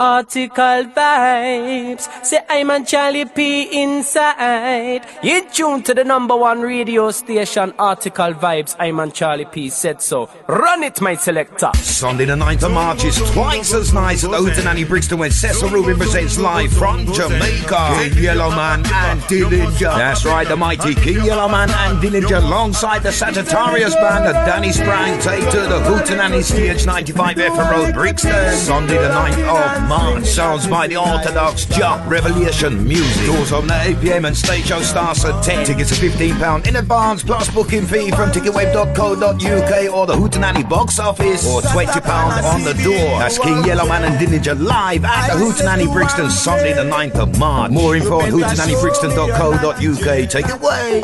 [0.00, 2.24] Article vibes.
[2.24, 5.04] Say I'm on Charlie P inside.
[5.24, 8.76] You tune to the number one radio station, Article vibes.
[8.78, 10.30] I'm on Charlie P said so.
[10.46, 11.72] Run it, my selector.
[11.74, 15.68] Sunday the 9th of March is twice as nice at the Hootenanny Brixton when Cecil
[15.68, 17.96] Rubin presents live from Jamaica.
[17.98, 19.96] King Yellowman and Dillinger.
[19.96, 25.20] That's right, the mighty King Yellowman and Dillinger alongside the Sagittarius band and Danny Sprang
[25.20, 28.54] take to the Hootenanny stage 95 Effra Road, Brixton.
[28.54, 30.24] Sunday the 9th of March.
[30.26, 33.26] Sounds by the Orthodox Jock Revelation Music.
[33.26, 35.64] Doors open at 8 pm and stage show starts at 10.
[35.64, 41.46] Tickets are £15 in advance plus booking fee from ticketwave.co.uk or the Hootenanny box office
[41.46, 43.18] or £20 on the door.
[43.18, 47.70] That's King Yellowman and Dillinger live at the Hootenanny Brixton Sunday the 9th of March.
[47.70, 50.28] More info at hootenannybrixton.co.uk.
[50.28, 51.02] Take it away.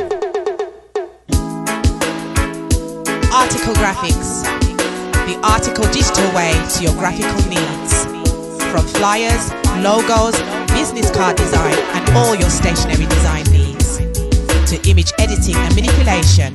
[3.33, 4.45] Article Graphics.
[5.27, 8.14] The article digital way to your graphical needs
[8.75, 9.53] from flyers,
[9.85, 10.35] logos,
[10.75, 13.99] business card design, and all your stationery design needs.
[14.69, 16.53] To image editing and manipulation,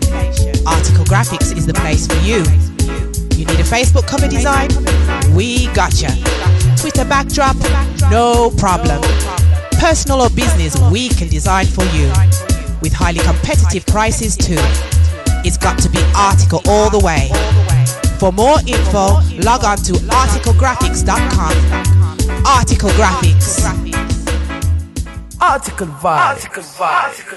[0.67, 2.43] Article Graphics is the place for you.
[3.39, 4.67] You need a Facebook cover design?
[5.33, 6.09] We gotcha.
[6.75, 7.55] Twitter backdrop?
[8.11, 9.01] No problem.
[9.79, 12.11] Personal or business, we can design for you.
[12.81, 14.59] With highly competitive prices too.
[15.47, 17.29] It's got to be Article all the way.
[18.19, 21.98] For more info, log on to articlegraphics.com
[22.45, 23.65] Article Graphics.
[25.41, 26.03] Article Vibes.
[26.03, 27.29] Article Vibes.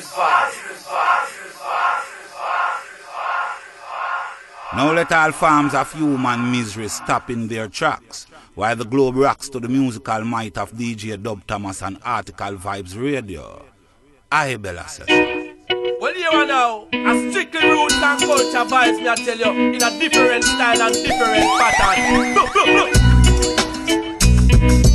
[4.75, 9.49] Now let all forms of human misery stop in their tracks while the globe rocks
[9.51, 13.65] to the musical might of DJ Dub Thomas and Article Vibes Radio.
[14.31, 15.09] I Bella says.
[16.01, 19.83] Well, you are now a strictly roots and culture vibes, me I tell you, in
[19.83, 22.35] a different style and different pattern.
[22.35, 23.02] Look, look, look
[24.53, 24.92] thank you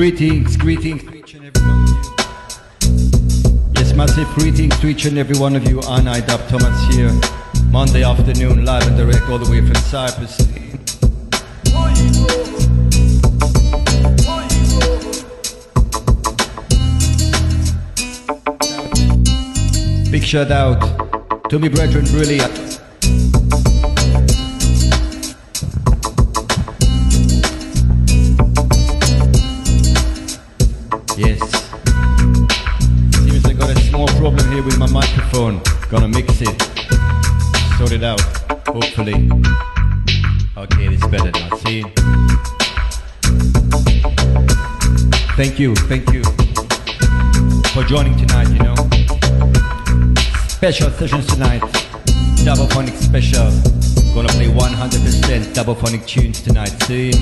[0.00, 2.00] Greetings, greetings to each and every one of you.
[3.74, 5.78] Yes, massive greetings to each and every one of you.
[5.88, 7.12] And I, Dub Thomas here,
[7.66, 10.38] Monday afternoon, live and direct all the way from Cyprus.
[20.10, 22.69] Big shout out to me brethren, brilliant.
[45.40, 46.22] Thank you, thank you
[47.72, 48.74] for joining tonight, you know.
[50.48, 51.62] Special sessions tonight.
[52.44, 53.50] Double phonic special.
[54.12, 56.68] Gonna play 100% double phonic tunes tonight.
[56.82, 57.12] See?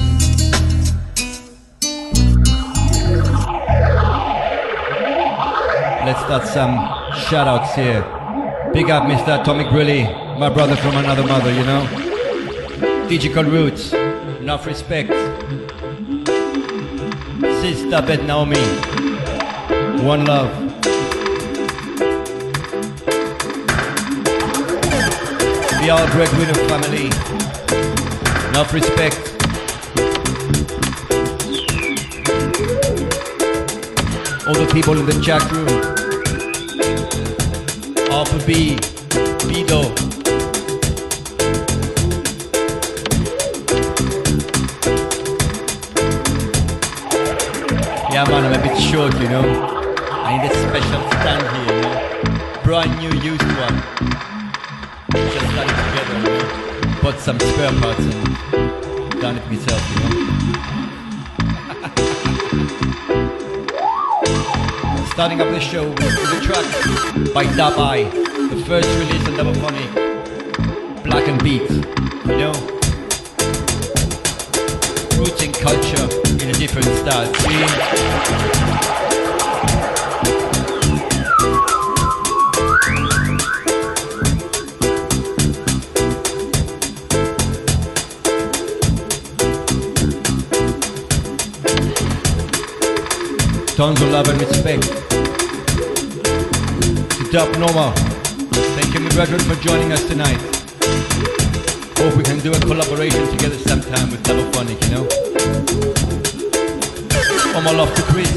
[6.04, 6.76] Let's start some
[7.12, 8.02] Shoutouts here.
[8.72, 9.40] Big up Mr.
[9.40, 13.06] Atomic Brilly, my brother from another mother, you know.
[13.08, 15.37] Digital Roots, enough respect.
[17.60, 18.56] Sister Bet Naomi,
[20.02, 20.48] one love.
[25.80, 27.06] The All Breadwinner family,
[28.50, 29.16] enough respect.
[34.46, 35.68] All the people in the chat room,
[38.10, 38.76] Alpha B,
[39.50, 40.17] Bido.
[49.28, 49.44] You know.
[50.10, 51.96] I need a special stand here, you know.
[52.64, 53.76] Brand new used one.
[55.12, 57.12] Just got it together, you know.
[57.18, 60.10] Some spare parts and done it myself, you know.
[65.12, 66.64] Starting up the show with a track
[67.34, 68.04] by Eye,
[68.48, 69.92] the first release on Double Phonic,
[71.04, 71.70] Black and Beat.
[72.28, 72.52] You know,
[75.18, 76.08] rooting culture
[76.42, 77.34] in a different style.
[77.34, 78.97] See?
[93.78, 94.82] Tons of love and respect.
[97.14, 97.92] To Dub Noma.
[98.74, 100.40] Thank you, my brethren, for joining us tonight.
[101.98, 105.06] Hope we can do a collaboration together sometime with Double you know?
[107.54, 108.32] All my love to Chris.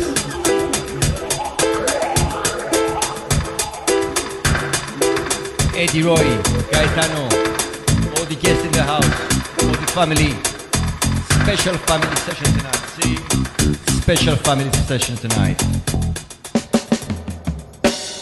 [5.75, 6.37] Eddie Roy,
[6.69, 7.23] Gaetano,
[8.13, 9.09] all the guests in the house,
[9.63, 10.35] all the family.
[11.41, 13.90] Special family session tonight, see?
[14.01, 15.57] Special family session tonight.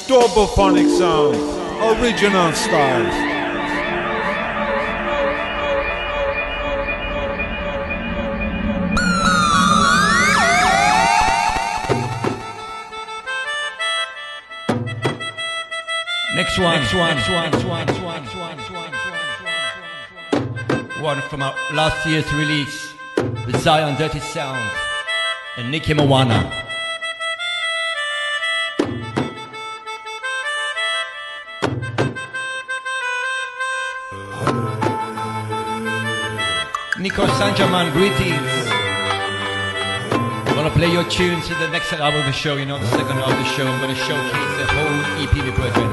[0.08, 1.36] Double phonic sound,
[2.00, 3.16] original styles.
[16.36, 19.42] Next one, next one, next one, next one, next one, next one, next one, next
[20.94, 21.04] one.
[21.04, 24.70] One from our last year's release, the Zion Dirty Sound,
[25.60, 26.40] and Nicky Moana.
[36.98, 38.52] Nico Sanjaman, greetings.
[40.48, 42.88] I'm gonna play your tunes in the next album of the show, you know, the
[42.88, 43.68] second half of the show.
[43.68, 45.92] I'm gonna showcase the whole EP, my brethren.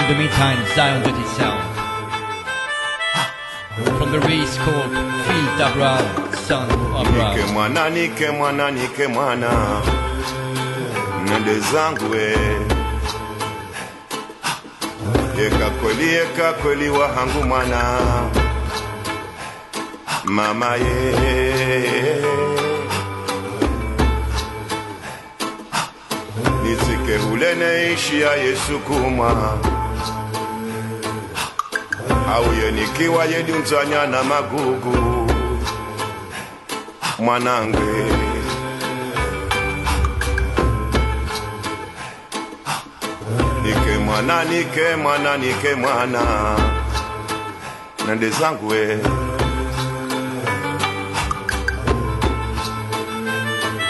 [0.00, 1.64] In the meantime, Zion Dirty Sound.
[3.98, 5.13] From the race called
[5.58, 6.04] Dabral,
[6.46, 7.90] son of Nike mwana.
[7.90, 9.50] Nike mwana nike mwana
[11.24, 12.36] nende zangu we.
[15.42, 17.98] Yeka kweli yeka kweli wahangu mwana.
[20.24, 22.24] Mama ye.
[26.62, 29.58] Nizike hulene neishi ya yesu kumwa.
[32.34, 35.23] Auye nikiwa yedunzanya na magugu
[37.24, 37.92] mwanangwe
[43.62, 46.22] nike mwana nike mwana nike mwana
[48.06, 48.72] nende zangu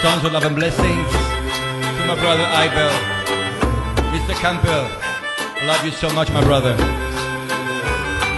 [0.03, 1.11] Tons of love and blessings
[1.97, 2.91] to my brother Ibel.
[4.13, 4.35] Mr.
[4.35, 6.77] Campbell, I love you so much, my brother.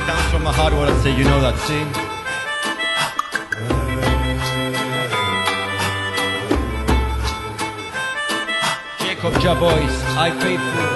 [0.06, 2.05] Comes from my heart what I say, you know that, see?
[9.46, 10.90] Jacob Jabois, I faithful.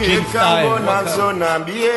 [0.00, 1.92] King style, kambo nazo nambie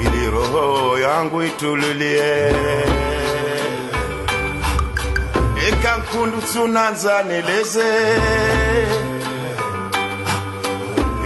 [0.00, 2.50] ili roho yangu itululie
[5.68, 7.92] eka nkundu tsunanza neleze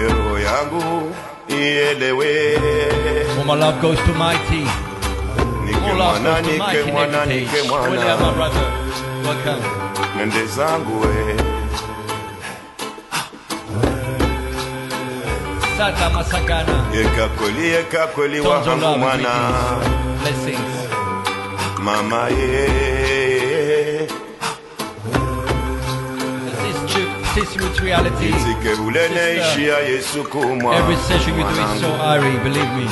[0.02, 1.14] roho yangu
[1.48, 2.58] ielewe
[3.46, 4.64] my love goes to Mighty.
[5.84, 7.46] All love goes to nike Mighty mwana Heritage.
[7.46, 8.72] nike Well, yeah, my mwana brother.
[9.24, 9.87] Welcome.
[10.18, 11.36] Nende zangu we
[15.76, 16.84] Sata Masakana.
[17.00, 19.34] eka kweli eka kweli Tons of wahangu love and mwana.
[20.22, 20.74] Blessings.
[21.78, 22.68] mama ye
[26.62, 27.10] This is true.
[27.34, 28.26] This is reality.
[28.32, 32.88] Nizike ulene ishi ya Yesu kumwa Every session we do is so airy, believe me.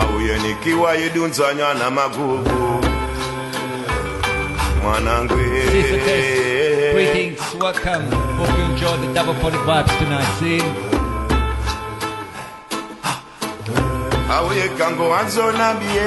[0.00, 2.71] auye nikiwa yidunzanya na magugu
[4.82, 5.34] mwanangu
[5.70, 6.92] Sister eh.
[6.94, 8.04] greetings, welcome.
[8.38, 10.30] Hope you enjoy the double body vibes tonight.
[10.40, 10.62] See?
[14.30, 16.02] auye kango wanzo nambie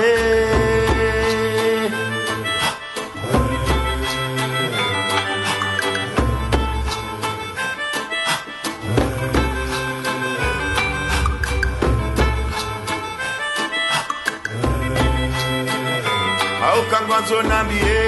[16.68, 18.05] au kango wanzo nambie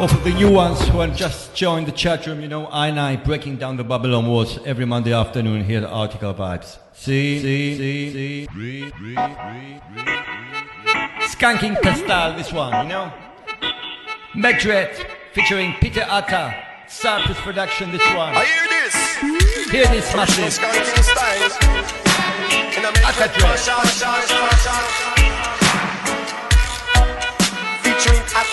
[0.00, 2.86] Or for the new ones who have just joined the chat room, you know, I
[2.86, 6.78] and I breaking down the Babylon walls every Monday afternoon here at Article Vibes.
[6.92, 7.40] See?
[7.40, 7.76] See?
[7.76, 8.46] See?
[8.46, 8.88] See?
[11.26, 13.12] Skanking Castal, this one, you know?
[14.36, 14.94] Megdred
[15.32, 16.54] featuring Peter Atta.
[16.86, 18.36] Cyprus Production, this one.
[18.36, 18.94] I hear this.
[19.70, 20.44] Hear this massive.
[20.44, 21.50] Skanking style.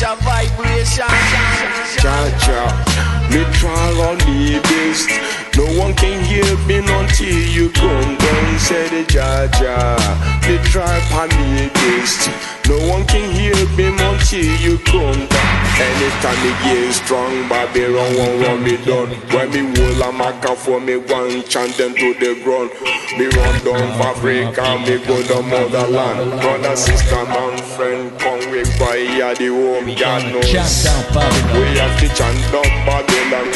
[0.00, 1.12] your vibration.
[2.00, 2.60] Cha cha,
[3.30, 5.08] me try on the best.
[5.56, 8.58] No one can hear me until you come down.
[8.58, 9.96] Say the ja ja,
[10.48, 12.30] me try on the best.
[12.66, 15.60] No one can hear me until you come down.
[15.80, 19.08] Anytime me get strong, Babylon won't run me down.
[19.32, 22.70] When me hold a microphone, me one chant them to the ground.
[23.18, 26.40] Me run down Africa, me go to motherland.
[26.40, 30.50] Brother, sister, man, friend, come we buy the home, God knows.
[30.50, 31.60] Chant down Babylon.
[31.60, 33.46] We have to chant down Babylon.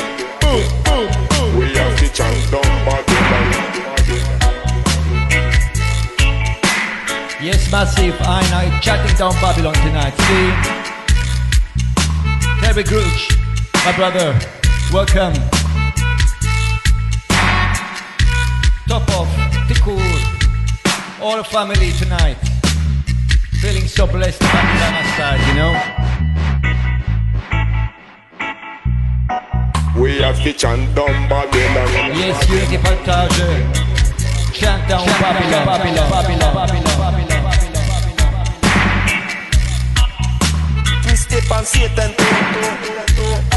[1.59, 3.47] We have to chant down Babylon.
[7.43, 8.17] Yes, massive.
[8.21, 8.81] I know.
[8.81, 10.15] Chatting down Babylon tonight.
[10.27, 10.51] See,
[12.61, 13.35] Terry Grooch,
[13.85, 14.39] my brother.
[14.93, 15.35] Welcome.
[18.87, 19.29] Top of
[19.67, 22.54] Tikur, all family tonight.
[23.65, 25.73] Feeling so blessed to have you by my side, you know.
[30.03, 32.13] We have to chant down Babylon.
[32.13, 33.41] Yes, unity partage.
[34.53, 37.41] Chant down Babylon, Babylon, Babylon, Babylon, Babylon.
[41.07, 43.54] Me step on Satan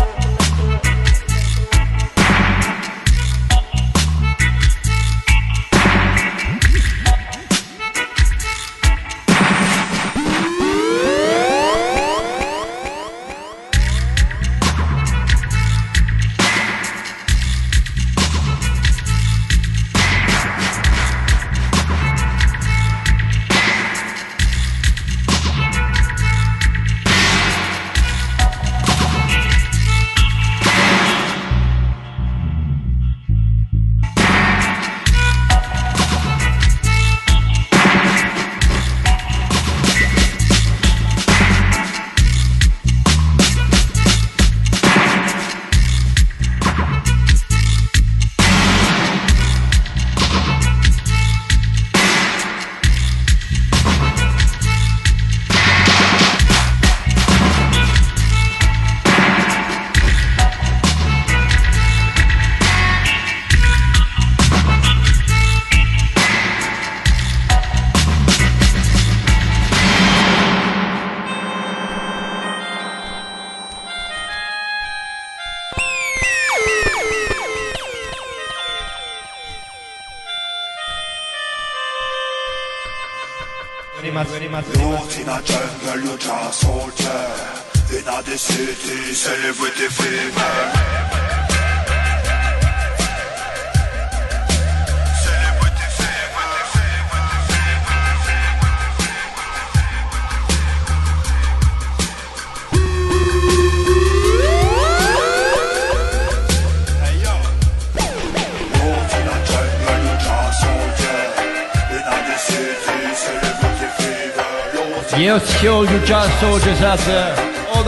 [116.87, 117.67] soldiers out there.
[117.69, 117.83] All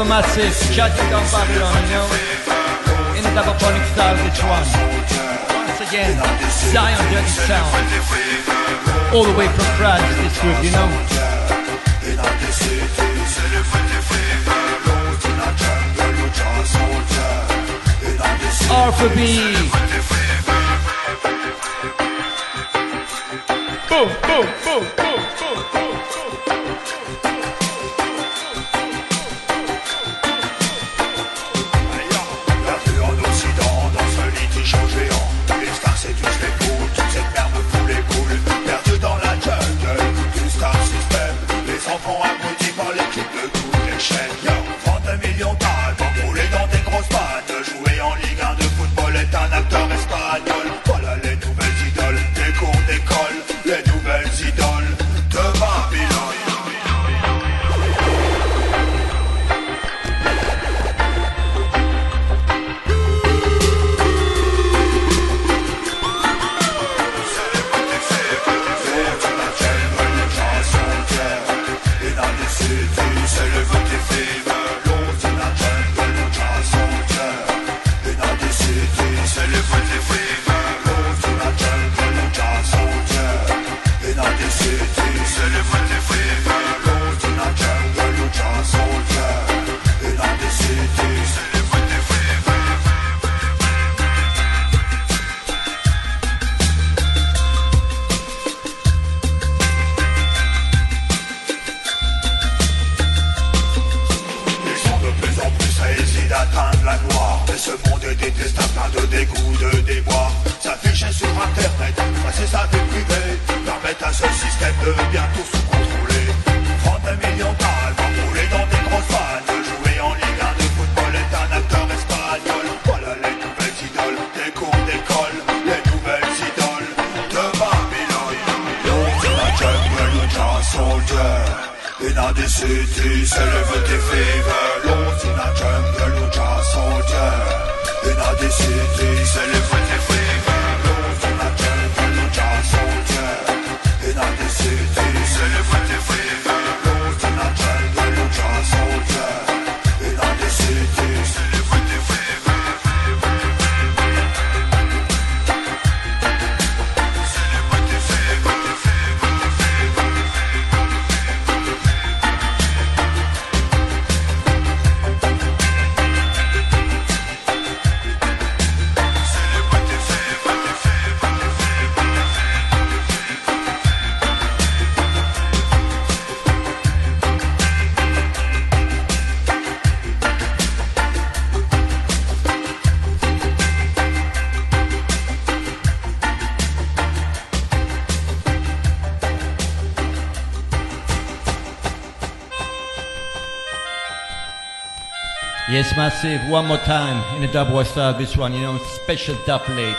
[195.80, 196.42] Yes, massive.
[196.50, 198.14] One more time in the dub style.
[198.14, 199.96] This one, you know, special dub late,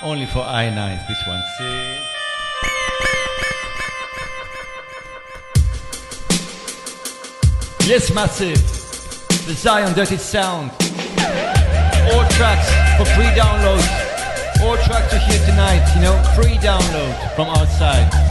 [0.00, 1.02] only for I nines.
[1.08, 1.42] This one.
[1.58, 1.98] See.
[7.90, 8.62] Yes, massive.
[9.48, 10.70] The Zion Dirty Sound.
[12.12, 13.82] All tracks for free download.
[14.62, 18.23] All tracks to hear tonight, you know, free download from outside.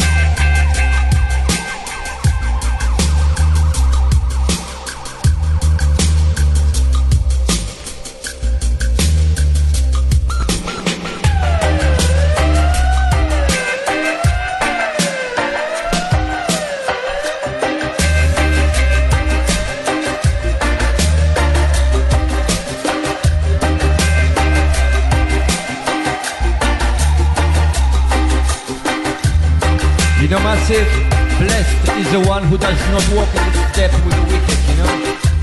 [32.53, 34.93] Who does not walk in the step with the wicked, you know,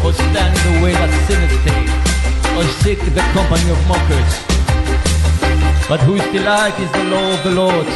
[0.07, 1.91] or stand in the way that sinners take,
[2.55, 4.33] or in the company of mockers.
[5.91, 7.89] But whose delight is the law of the Lord,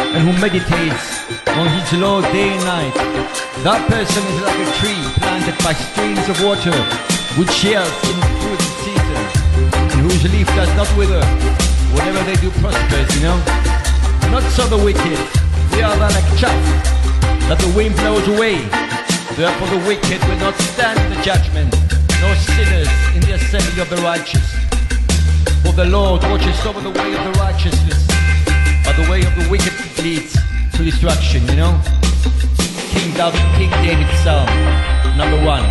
[0.00, 1.28] and who meditates
[1.60, 2.96] on his law day and night.
[3.68, 6.72] That person is like a tree planted by streams of water,
[7.36, 9.24] which yields in fruit in season,
[9.92, 11.20] and whose leaf does not wither.
[11.92, 13.36] Whatever they do prospers, you know.
[14.32, 15.20] Not so the wicked.
[15.76, 16.93] They are like chaff
[17.48, 18.56] that the wind blows away.
[19.36, 21.72] Therefore the wicked will not stand the judgment,
[22.20, 24.44] nor sinners in the assembly of the righteous.
[25.62, 28.06] For the Lord watches over the way of the righteousness,
[28.84, 30.36] but the way of the wicked leads
[30.76, 31.80] to destruction, you know?
[32.92, 34.48] King David, King David's Psalm,
[35.16, 35.64] number one.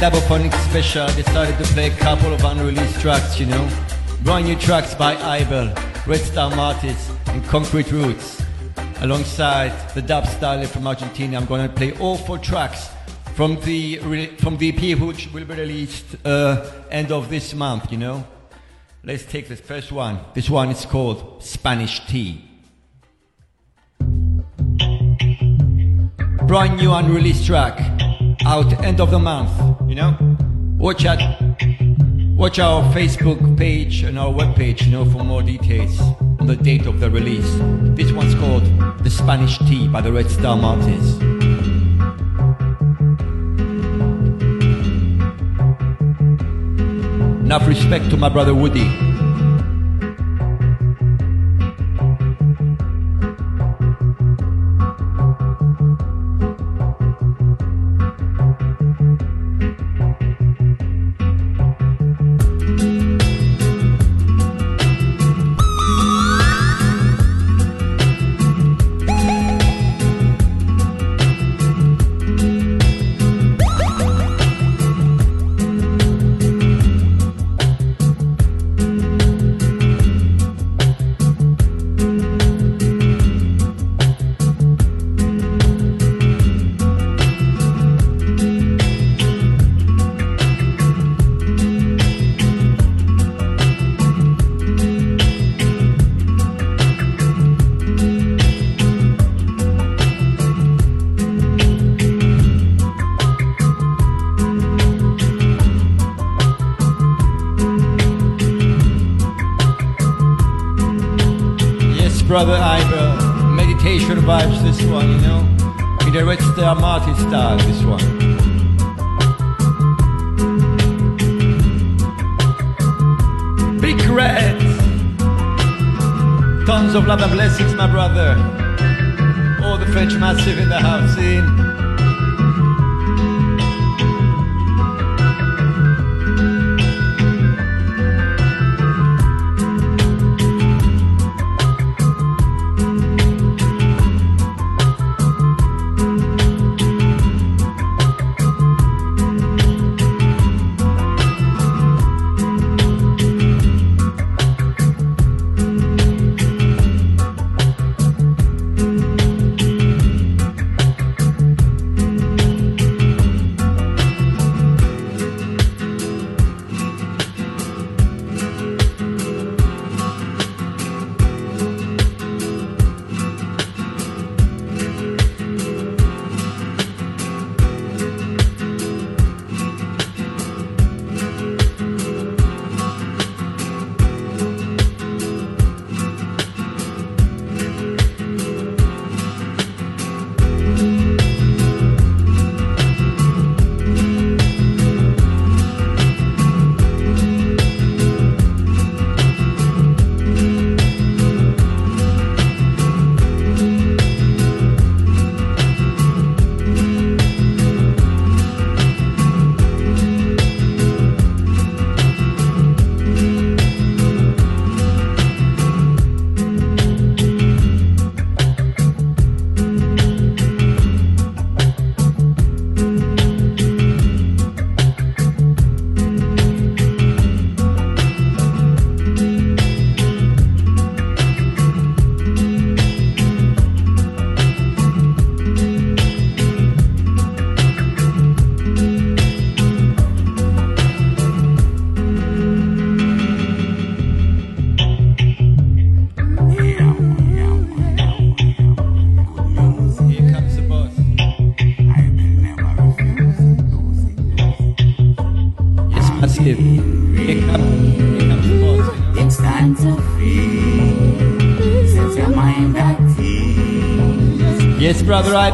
[0.00, 3.38] Since I'm doing a double phonic special, decided to play a couple of unreleased tracks,
[3.38, 3.68] you know.
[4.22, 5.74] Brand new tracks by Ibel.
[6.06, 8.42] Red Star Martis and Concrete Roots.
[9.02, 12.88] Alongside the dub style from Argentina, I'm going to play all four tracks
[13.34, 13.96] from the
[14.38, 17.92] from the EP which will be released uh, end of this month.
[17.92, 18.26] You know,
[19.04, 20.18] let's take this first one.
[20.34, 22.44] This one is called Spanish Tea.
[26.46, 27.78] Brand new unreleased track
[28.46, 29.69] out end of the month.
[29.90, 30.16] You know,
[30.78, 31.18] watch out.
[32.36, 36.00] Watch our Facebook page and our webpage, you know, for more details
[36.38, 37.52] on the date of the release.
[37.96, 38.62] This one's called
[39.02, 41.20] The Spanish Tea by the Red Star Martins.
[47.44, 49.09] Enough respect to my brother Woody.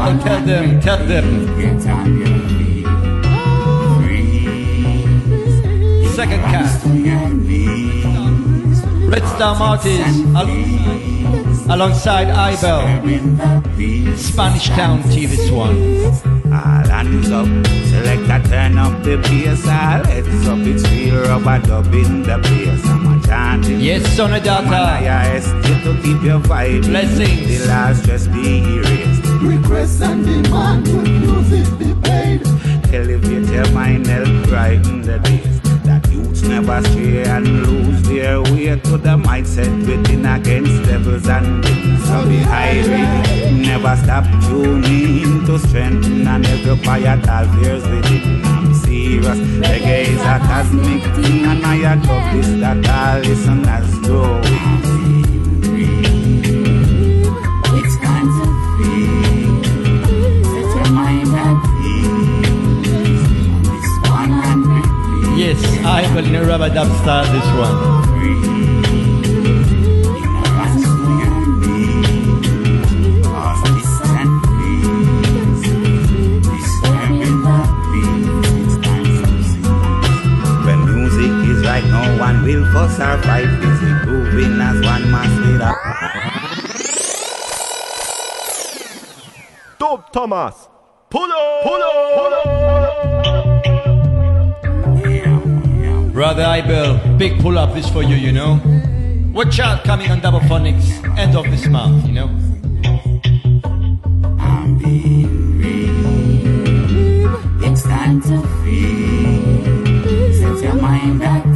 [0.07, 1.27] Ivan, tell them, tell them.
[1.59, 2.87] Get on your feet.
[6.15, 6.87] Second cast.
[9.11, 14.17] Red Star Martis al- alongside Ibel.
[14.17, 15.77] Spanish Town T this one.
[16.53, 17.47] All hands up,
[17.91, 22.96] select a turn up the bass, heads up, it's real rubber dub in the bass.
[23.29, 23.81] I'm a chanting.
[23.81, 24.71] Yes, Sonadata.
[24.71, 26.85] Man, I still to keep your vibe.
[26.85, 27.61] Blessings.
[27.61, 29.25] The last just be erased.
[29.43, 32.45] Request and demand good music be paid.
[32.85, 35.61] Tell if you tell mine help brighten the days.
[35.85, 41.29] That youths never stray and lose their their way to the mindset within against devils
[41.29, 42.05] and demons.
[42.07, 48.46] So be hiring, never stop tuning to strengthen and every quiet all fears within.
[49.19, 54.43] I'm serious, reggae is a cosmic thing and I adopt this that all listeners growing.
[57.79, 59.65] It's time to feel.
[60.45, 62.51] Set your mind at ease.
[63.49, 68.06] On this one hundred Yes, I will in a rubber dub style this one.
[82.27, 83.47] One will fuss or fight.
[83.61, 85.79] Busy grooving as one must lead up.
[89.79, 90.69] Dub Thomas.
[91.09, 92.47] Pull up, pull up, pull up.
[96.13, 98.61] Brother Ibel, big pull up is for you, you know.
[99.33, 102.29] Watch out coming on Double Phonics, end of this month, you know.
[107.63, 110.33] It's time to feel.
[110.33, 111.56] Set your mind at ease.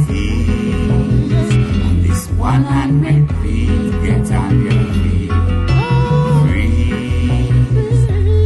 [2.63, 5.31] hundred feet, get on your feet.
[6.41, 8.03] Freeze.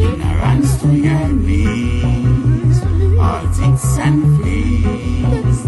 [0.07, 2.77] Ignorance to your knees.
[3.19, 5.59] All ticks and fleas.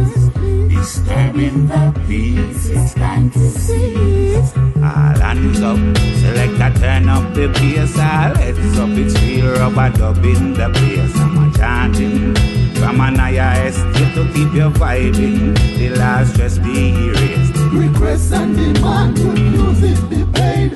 [0.70, 2.70] Disturbing the peace.
[2.70, 4.52] It's time to cease.
[4.78, 5.78] All hands up,
[6.22, 10.70] select a turn up the bass, all heads up, it's real rubber dub in the
[10.70, 11.16] place.
[11.20, 12.36] I'm a chanting
[12.76, 17.47] from an estate to keep you vibing, the last stress be erased.
[17.78, 20.74] Request and demand, good music be played.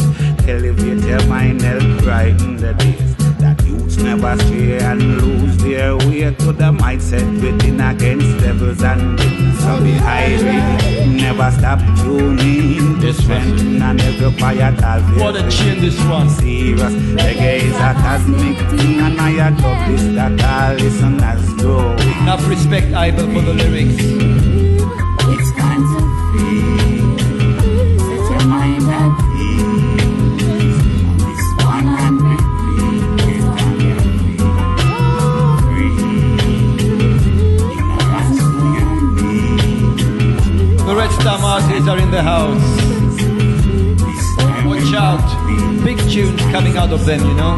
[0.47, 3.15] Elevate your mind, help brighten the days.
[3.39, 9.17] That youths never stray and lose their way to the mindset within against devils and
[9.17, 9.59] demons.
[9.61, 15.81] So be hiring, never stop tuning This strengthen and every quiet all What a tune
[15.81, 16.29] this one.
[16.29, 21.93] Serious, reggae is a cosmic thing and I adopt this that all listeners grow.
[22.21, 24.50] Enough respect, Ibel, for the lyrics.
[41.37, 41.39] Knees.
[41.39, 42.61] The Red Star Martyrs are in the house.
[44.65, 45.83] Watch out.
[45.83, 47.55] Big tunes coming out of them, you know.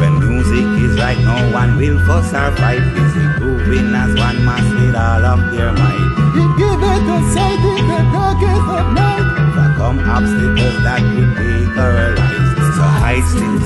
[0.00, 2.80] When music is right, no one will for or fight.
[2.94, 6.10] Busy grooving as one must with all of their might.
[6.36, 9.26] It give it a sight in the darkest of night.
[9.50, 12.76] Overcome obstacles that would make our lives.
[12.76, 13.58] So hide still,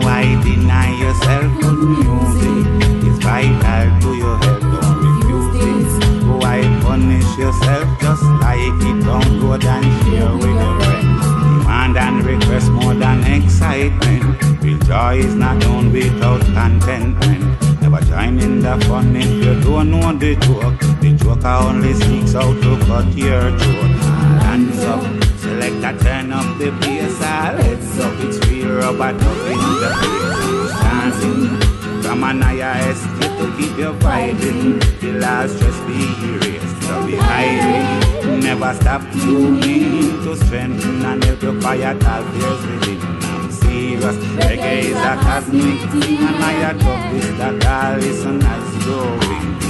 [0.00, 2.64] why deny yourself good music?
[3.06, 4.63] It's vital to your health, don't refuse
[6.82, 11.24] punish yourself just like it don't go and share with your friends?
[11.58, 14.62] Demand and request more than excitement.
[14.62, 17.44] Real joy is not known without contentment.
[17.80, 20.80] Never join in the fun if you don't know the joke.
[21.00, 23.94] The joker only seeks out to cut your throat.
[24.44, 25.02] Hands up,
[25.38, 28.14] select a turn up the bass, ah, all heads up.
[28.20, 30.80] It's real rubber dub in the place.
[30.80, 31.63] Dancing
[32.04, 34.78] from an higher estate to keep you vibing.
[35.00, 35.96] The last stress be
[36.28, 36.82] erased.
[36.84, 43.00] So be hiding, never stop tuning to strengthen and help you quiet all fears within.
[43.50, 49.54] Serious, reggae is a cosmic thing, and I adopt this that all listeners growing.
[49.56, 49.63] It's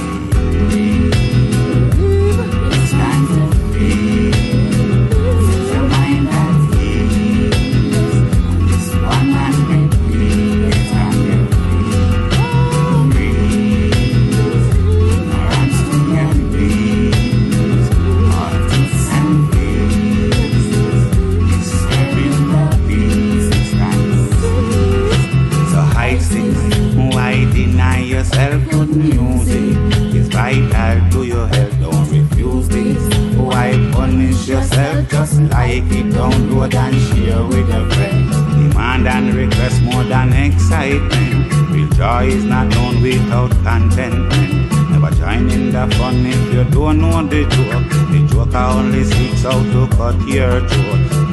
[35.09, 36.07] just like it?
[36.13, 38.35] Download and share with your friends.
[38.55, 41.51] Demand and request more than excitement.
[41.71, 44.71] Real joy is not known without contentment.
[44.91, 47.89] Never join in the fun if you don't know the joke.
[48.11, 51.25] The joker only seeks out to cut your throat.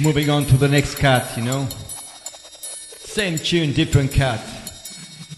[0.00, 1.66] Moving on to the next cat, you know.
[3.00, 4.57] Same tune, different cat.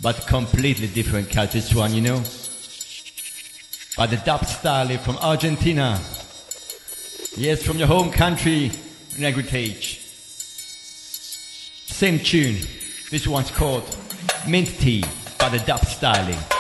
[0.03, 2.23] But completely different cat, this one, you know.
[3.97, 6.01] By the dub style from Argentina.
[7.37, 8.71] Yes, from your home country,
[9.17, 9.99] Negritage.
[11.87, 12.57] Same tune.
[13.11, 13.85] This one's called
[14.49, 15.05] Mint Tea.
[15.41, 16.60] by the dub styling.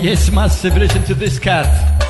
[0.00, 2.07] Yes, massive, listen to this cat.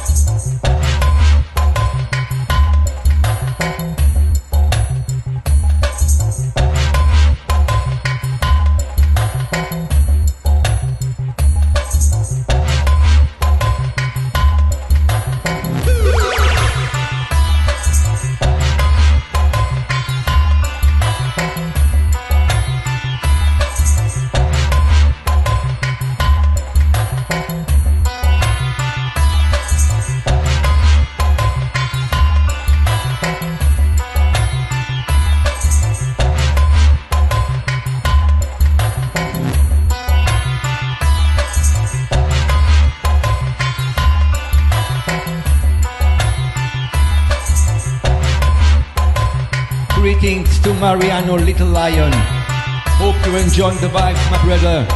[53.58, 54.86] Enjoying the vibes, my brother.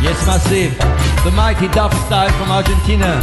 [0.00, 0.72] Yes, massive.
[1.22, 3.22] The mighty dub style from Argentina.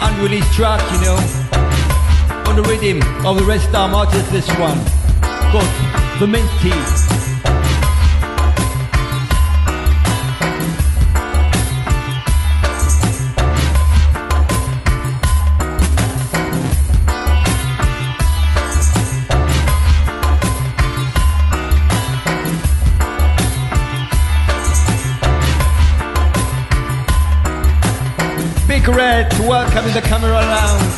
[0.00, 1.18] Unreleased track, you know.
[2.48, 4.82] On the rhythm of the Red Star Martyrs, this one.
[5.52, 6.70] Called The Minty.
[6.70, 7.15] Big
[29.76, 30.95] Welcome the camera lounge.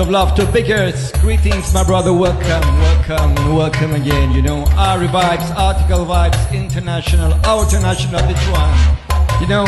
[0.00, 1.12] Of love to Biggers.
[1.20, 2.12] Greetings, my brother.
[2.12, 2.40] Welcome,
[2.80, 4.32] welcome, and welcome again.
[4.32, 9.40] You know, our Vibes, Article Vibes, International, our international, this one.
[9.42, 9.66] You know,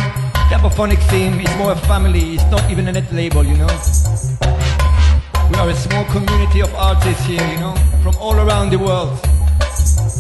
[0.49, 2.35] Capophonic theme is more a family.
[2.35, 3.66] It's not even a net label, you know.
[5.51, 9.20] We are a small community of artists here, you know, from all around the world,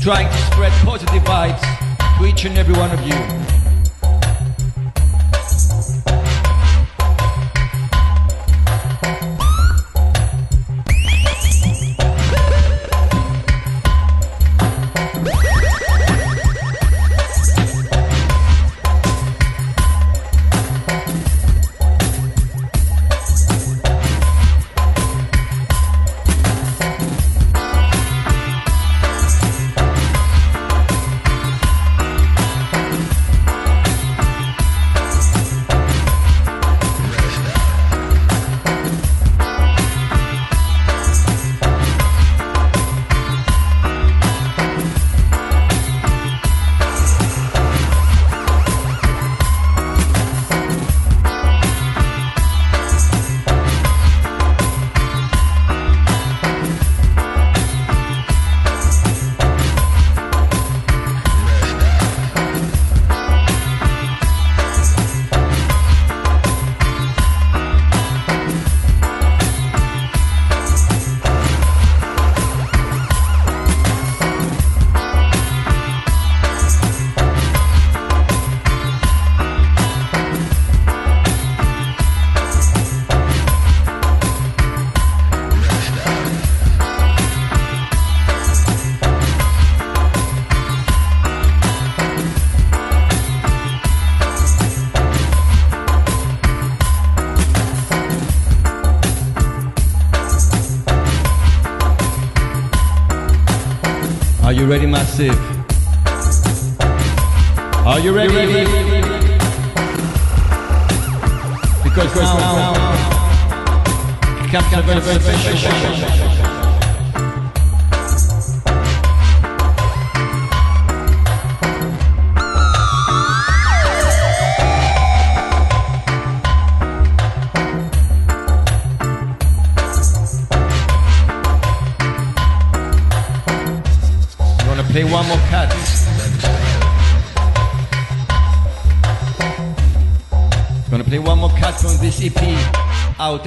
[0.02, 1.62] trying to spread positive vibes
[2.18, 3.51] to each and every one of you.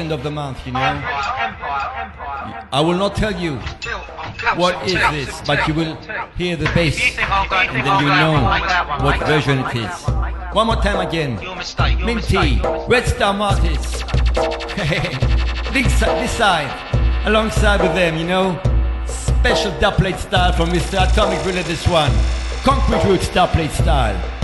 [0.06, 0.80] End of the month, you know.
[2.72, 3.56] I will not tell you
[4.56, 5.95] what is this, but you will
[6.38, 8.34] hear the bass and then you know
[9.03, 9.95] what version it is.
[10.53, 11.32] One more time again.
[12.06, 14.03] Minty, Red Star Martis.
[15.74, 16.72] this, side, this side,
[17.26, 18.62] alongside with them, you know.
[19.08, 21.01] Special dubplate style from Mr.
[21.01, 22.12] Atomic Relay, this one.
[22.64, 24.35] Concrete Roots dubplate style.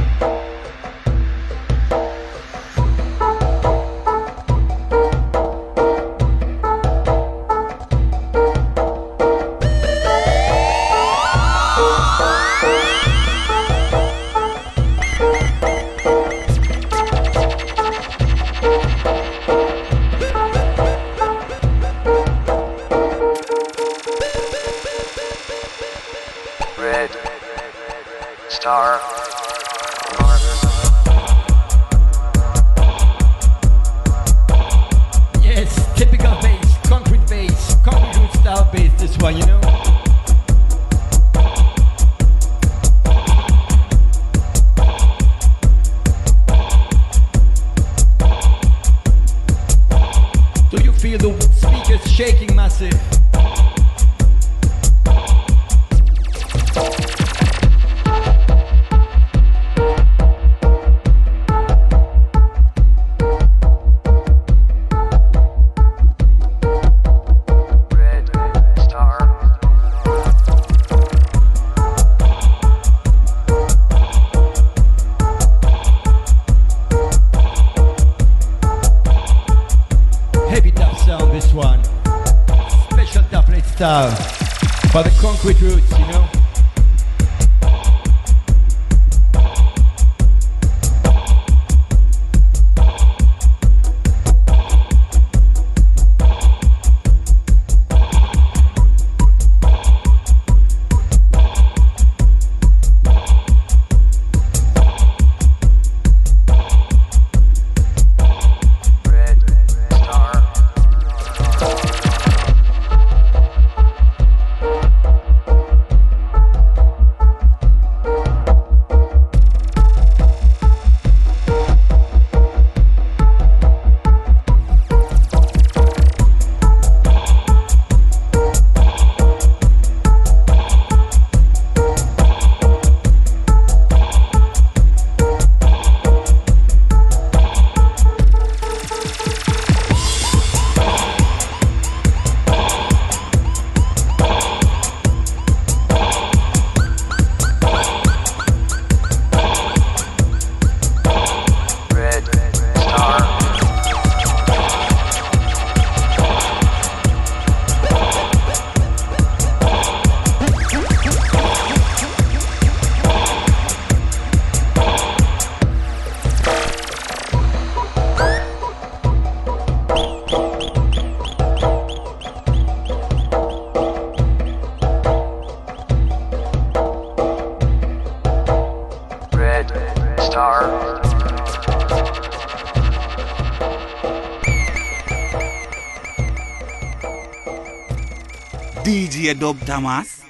[189.42, 190.22] Dub Thomas,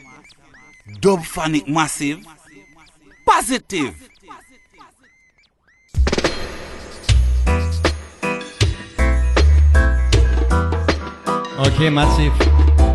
[1.02, 2.26] Dub Phonic Massive,
[3.26, 3.94] Positive.
[11.60, 12.32] Okay, Massive.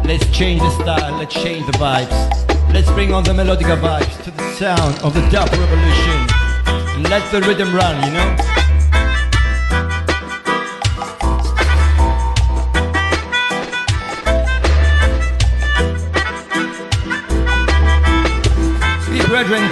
[0.06, 2.72] Let's change the style, let's change the vibes.
[2.72, 7.02] Let's bring on the melodic vibes to the sound of the dub revolution.
[7.10, 8.55] Let the rhythm run, you know?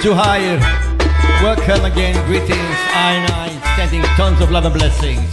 [0.04, 0.60] To higher.
[1.42, 5.23] Welcome again, greetings, I and I, sending tons of love and blessings,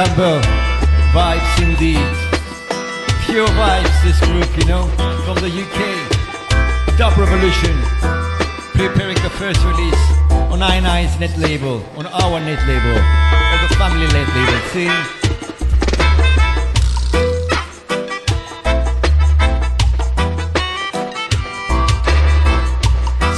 [0.00, 0.40] Campbell.
[1.12, 2.08] Vibes indeed.
[3.26, 4.88] Pure vibes, this group, you know,
[5.26, 5.78] from the UK.
[6.96, 7.76] Dub Revolution.
[8.72, 10.02] Preparing the first release
[10.48, 14.58] on I9's net label, on our net label, or the family net label.
[14.72, 14.88] See?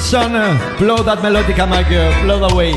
[0.08, 0.30] Son,
[0.78, 2.74] blow that melodica, my girl, blow away.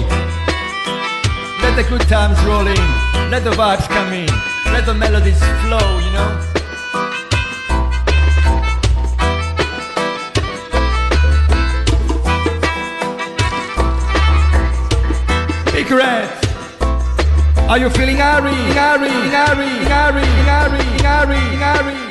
[1.61, 4.29] Let the good times roll in, let the vibes come in.
[4.71, 6.29] Let the melodies flow, you know?
[15.73, 16.29] Secret.
[17.67, 19.09] Are you feeling airy, airy,
[19.43, 22.04] airy, airy, airy, airy, airy, airy?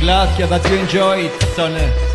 [0.00, 2.09] Glad that you enjoyed, Sonne.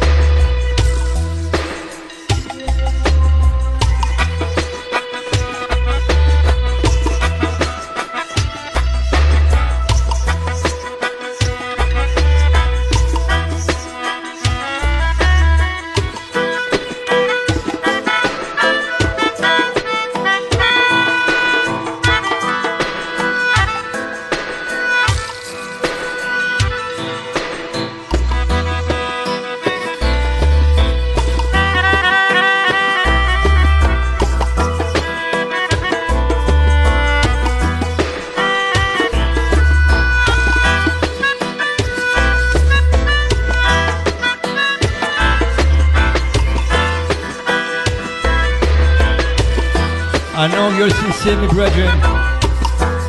[51.26, 51.89] Sincere, my brethren.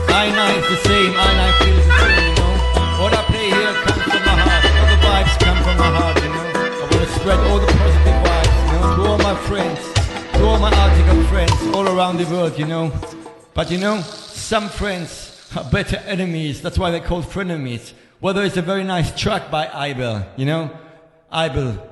[0.09, 3.03] I know it's the same, I know feels the same, you know.
[3.03, 6.17] What I play here comes from my heart, all the vibes come from my heart,
[6.23, 6.47] you know.
[6.57, 9.81] I want to spread all the positive vibes, you know, to all my friends,
[10.33, 12.93] to all my article friends all around the world, you know.
[13.55, 17.93] But you know, some friends are better enemies, that's why they're called frenemies.
[18.21, 20.71] Whether it's a very nice track by Ibel, you know,
[21.31, 21.87] Ibel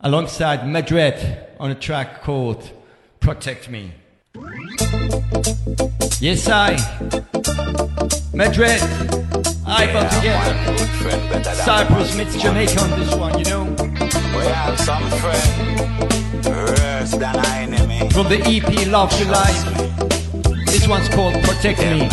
[0.00, 2.70] alongside Madred on a track called
[3.20, 3.92] Protect Me.
[6.20, 6.76] Yes, I.
[8.34, 8.80] Madrid.
[9.66, 11.54] I got together.
[11.54, 13.64] Cyprus meets Jamaica on this one, you know.
[13.64, 18.08] We have some friend worse than enemy.
[18.10, 19.64] From the EP Love to Life.
[20.66, 22.08] This one's called Protect Me.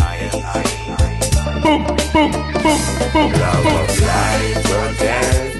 [1.62, 2.78] Boom, boom, boom,
[3.12, 5.55] boom, Love of life protect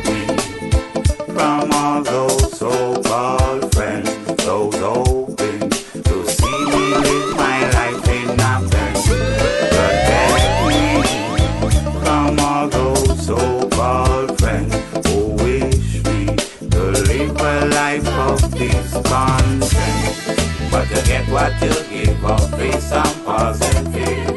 [21.61, 24.37] to give up, face some positive.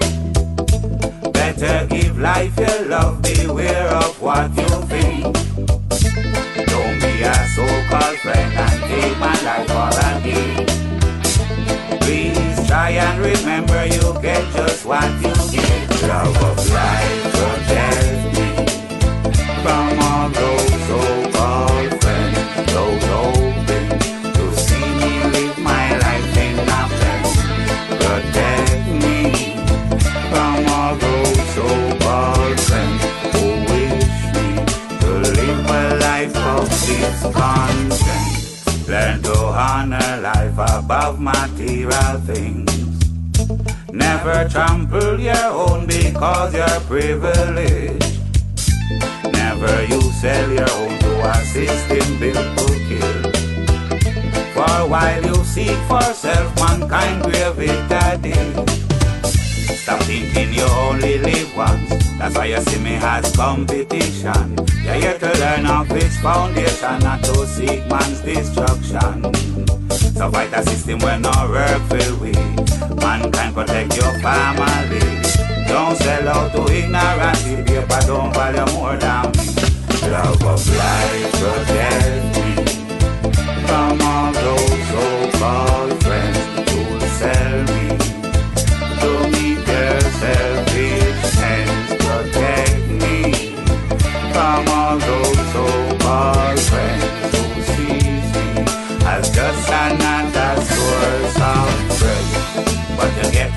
[1.34, 5.36] Better give life your love, beware of what you think.
[6.68, 10.66] Don't be a so-called friend and take my life for a game.
[12.02, 16.02] Please try and remember you get just what you give.
[16.08, 17.89] Love of life protect
[42.26, 42.70] things.
[43.92, 48.20] Never trample your own because you're privileged.
[49.32, 53.32] Never you sell your own to a system built to kill.
[54.54, 58.68] For while you seek for self, mankind grave it a.
[59.76, 61.90] Stop thinking you only live once.
[62.18, 64.56] That's why you see me as competition.
[64.84, 69.39] You're here to learn of its foundation, not to seek man's destruction.
[70.00, 72.32] So fight a system where no work will we.
[73.02, 75.00] Mankind protect your family.
[75.68, 77.44] Don't sell out to ignorance.
[77.44, 79.48] The paper don't value more than me.
[80.12, 82.50] Love of life protect me
[83.68, 85.79] from all those so-called friends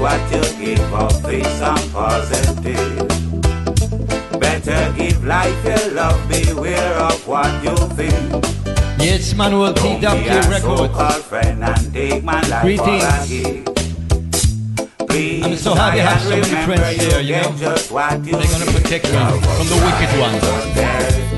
[0.03, 3.09] what you give of face and positive.
[4.41, 8.45] Better give life your love, beware of what you think.
[8.99, 10.03] Yes, Manuel TW
[10.51, 11.23] Records.
[11.29, 13.71] friend and take my life Greetings.
[15.07, 17.51] Please, I'm so happy to have so many friends here, you know.
[18.25, 19.19] you They're gonna protect me
[19.55, 21.32] from the wicked ones.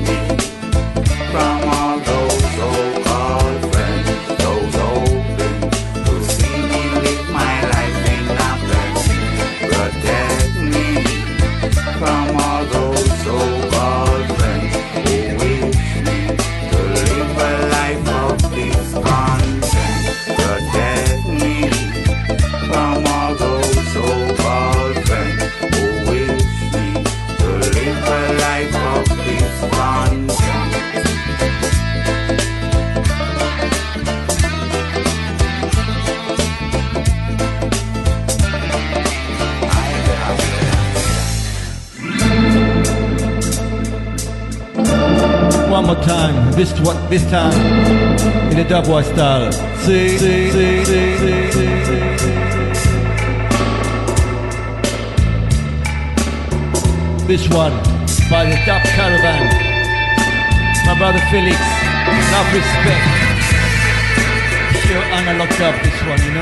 [47.15, 47.55] This time
[48.51, 49.49] in the dubboy style.
[49.85, 52.25] See, see, see, see, see, see, see.
[57.25, 57.71] This one
[58.29, 59.47] by the Dub Caravan.
[60.85, 61.55] My brother Felix.
[61.55, 63.05] Enough respect.
[64.83, 66.33] Sure analog dub this one, you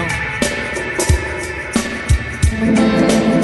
[3.37, 3.42] know.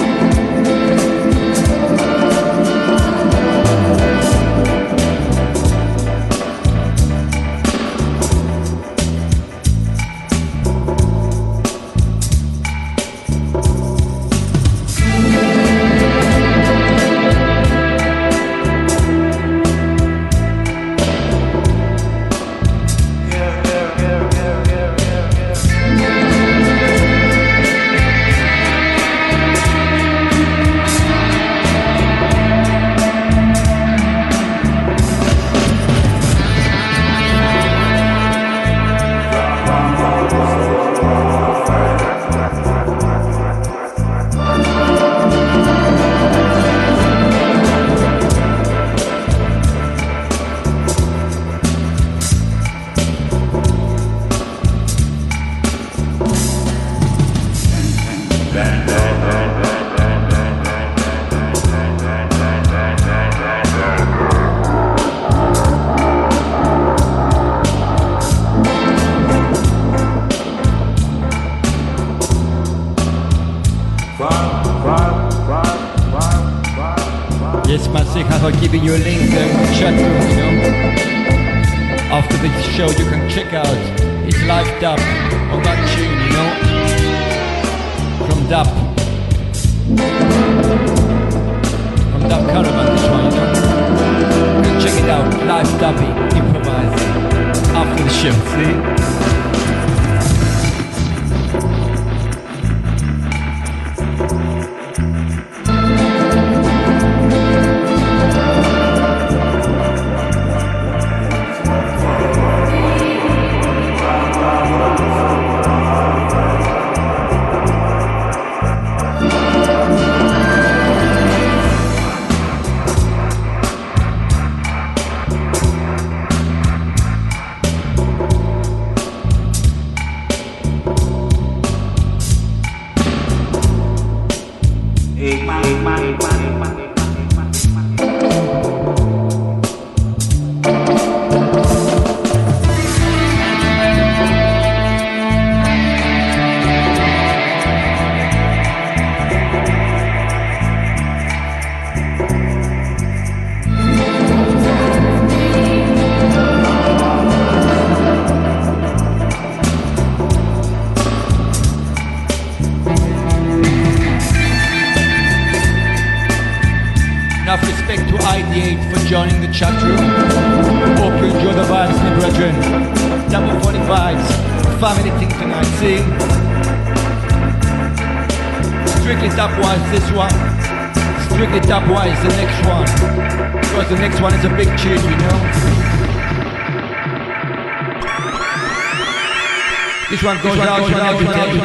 [190.42, 191.58] Goes out to everybody.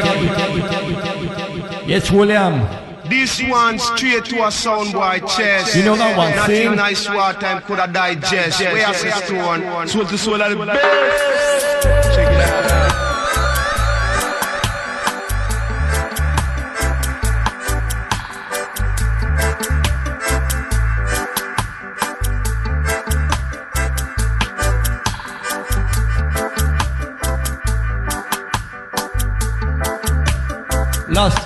[1.86, 2.66] Yes, William.
[3.08, 5.76] This one straight to a soundboy chest.
[5.76, 6.74] You know that one, Not sing.
[6.74, 8.60] nice war time could have digest.
[8.60, 9.86] Where is this one?
[9.88, 11.33] Soul to soul of the best.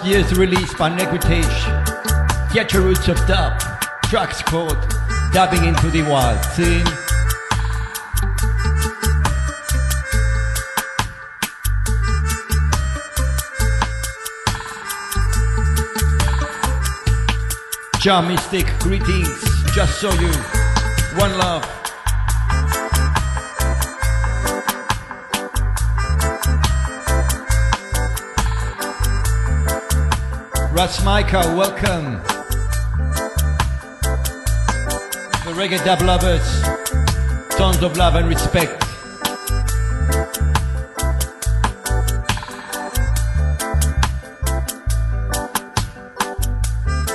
[0.09, 1.45] Year's release by Negritage,
[2.55, 3.61] Get Your Roots of Dub,
[4.05, 4.79] tracks called
[5.35, 6.43] Dabbing into the Wild.
[6.55, 6.83] See?
[18.03, 19.45] Ja Mystic, greetings,
[19.75, 20.33] just so you.
[21.19, 21.78] One love.
[30.79, 32.23] Rasmaika, welcome.
[35.43, 36.63] The reggae dub lovers,
[37.57, 38.81] tons of love and respect.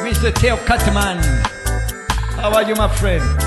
[0.03, 0.37] Mr.
[0.39, 1.23] Theo Cutman,
[2.35, 3.42] how are you, my friend?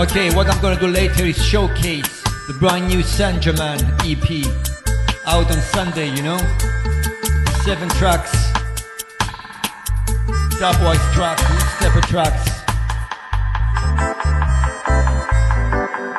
[0.00, 4.46] Okay, what I'm gonna do later is showcase the brand new San German EP
[5.26, 6.38] out on Sunday, you know?
[7.64, 8.32] Seven tracks,
[10.56, 11.44] stepwise tracks,
[11.76, 12.48] stepper tracks.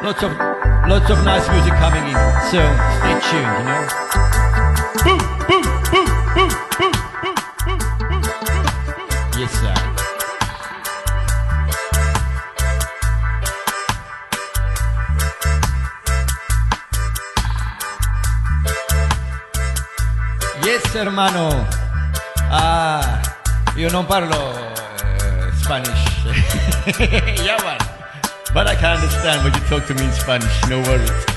[0.04, 0.32] Lots of
[0.88, 2.18] lots of nice music coming in,
[2.52, 2.62] so
[3.00, 4.31] stay tuned, you know?
[21.02, 21.68] Hermano.
[22.50, 23.22] Ah,
[23.76, 26.24] io non parlo eh, Spanish.
[27.44, 27.78] yeah, man.
[28.54, 30.68] But I can understand when you talk to me in Spanish.
[30.70, 31.31] No worries.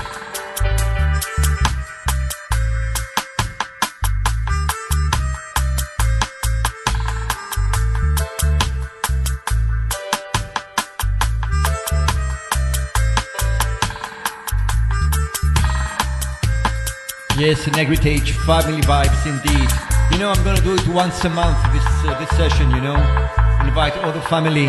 [17.37, 19.69] Yes, Negritage family vibes indeed.
[20.09, 21.57] You know, I'm gonna do it once a month.
[21.73, 22.95] This uh, this session, you know,
[23.67, 24.67] invite all the family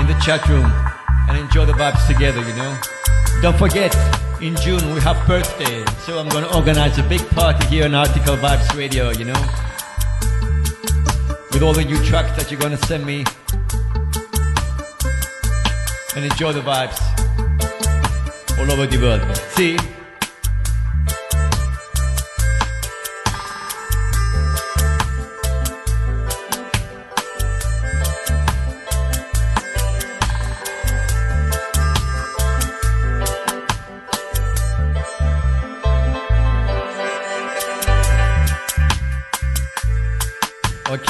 [0.00, 0.64] in the chat room
[1.28, 2.40] and enjoy the vibes together.
[2.40, 2.74] You know,
[3.42, 3.94] don't forget
[4.40, 8.36] in June we have birthday, so I'm gonna organize a big party here on Article
[8.38, 9.10] Vibes Radio.
[9.10, 9.40] You know,
[11.52, 13.26] with all the new tracks that you're gonna send me,
[16.16, 16.98] and enjoy the vibes
[18.58, 19.36] all over the world.
[19.36, 19.99] See.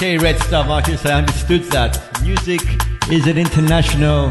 [0.00, 2.00] Okay, Red Star Marcus, I understood that.
[2.22, 2.62] Music
[3.10, 4.30] is an international,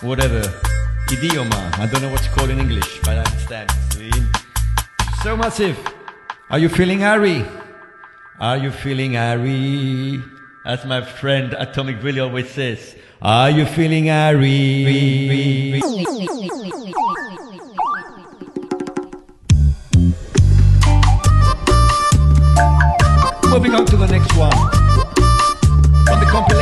[0.00, 0.42] whatever,
[1.08, 1.76] idioma.
[1.76, 3.68] I don't know what's called in English, but I understand.
[3.90, 4.12] See?
[5.24, 5.76] So massive.
[6.50, 7.44] Are you feeling airy?
[8.38, 10.22] Are you feeling airy?
[10.64, 12.94] As my friend Atomic Billy always says.
[13.20, 15.80] Are you feeling airy?
[23.50, 24.81] Moving on to the next one.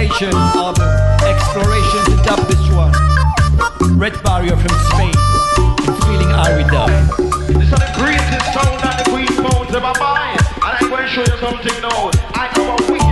[0.00, 0.88] Compilation album
[1.28, 2.90] Exploration to dub this one.
[3.98, 5.12] Red Barrier from Spain.
[6.08, 6.88] Feeling Ari dub.
[7.46, 10.32] This is the greatest sound that the Queen phones ever buy.
[10.32, 12.10] And I'm going to show you something now.
[12.32, 13.09] I have a wicked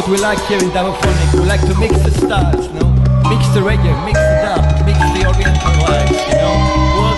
[0.00, 1.34] what we like here in Damophonic.
[1.34, 2.88] We like to mix the styles, you know?
[3.28, 7.09] Mix the reggae, mix the dub, mix the oriental vibes, you know?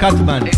[0.00, 0.48] Katman.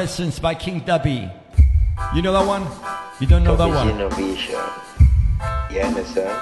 [0.00, 1.30] Lessons by King Tubby.
[2.14, 2.66] You know that one?
[3.20, 4.00] You don't know that Tubby's one?
[4.00, 4.58] innovation.
[5.70, 6.40] You understand?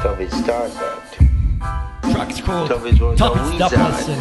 [0.00, 1.02] Tubby's startup.
[2.12, 3.72] Track's called Tubby's a Tubby's Dub.
[3.72, 4.20] Lesson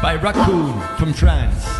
[0.00, 1.75] by Raccoon from France.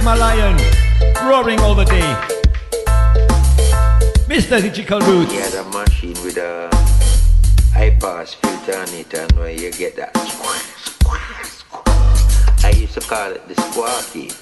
[0.00, 0.56] Red Malayan.
[1.28, 2.14] Roaring all the day.
[4.28, 4.60] Mr.
[4.62, 5.32] Digital Roots.
[5.32, 6.70] He had a machine with a
[7.74, 12.64] high pass filter on it, and where you get that squash, squash, squash.
[12.64, 14.32] I used to call it the squawky.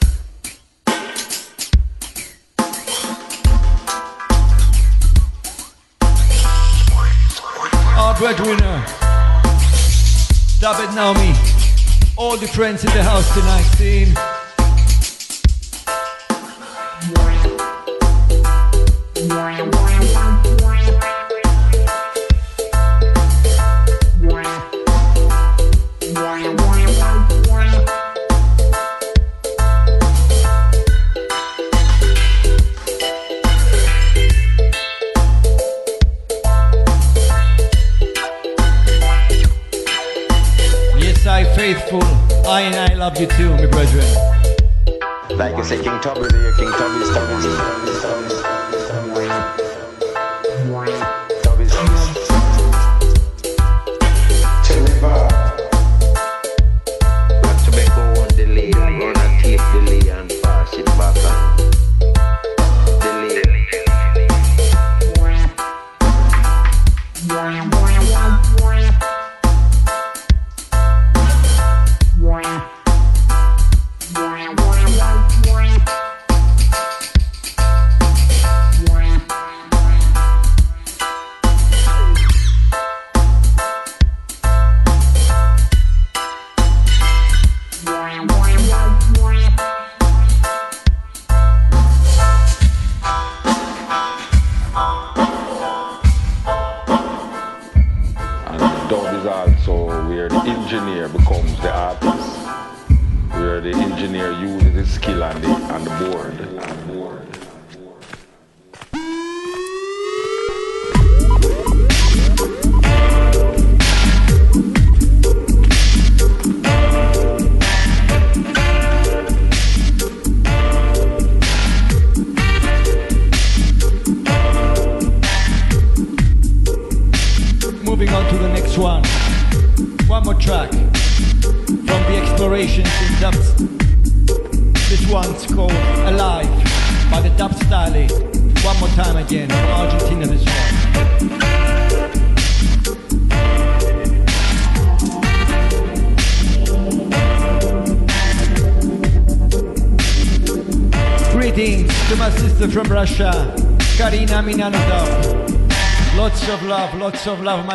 [7.97, 8.85] Our breadwinner.
[10.61, 11.35] David Naomi.
[12.17, 14.38] All the friends in the house tonight, team.
[43.09, 44.05] Love you too, my brethren.
[45.39, 48.58] Like I say, King Tubby's here, King Tubby's, Tubby's, Tubby's,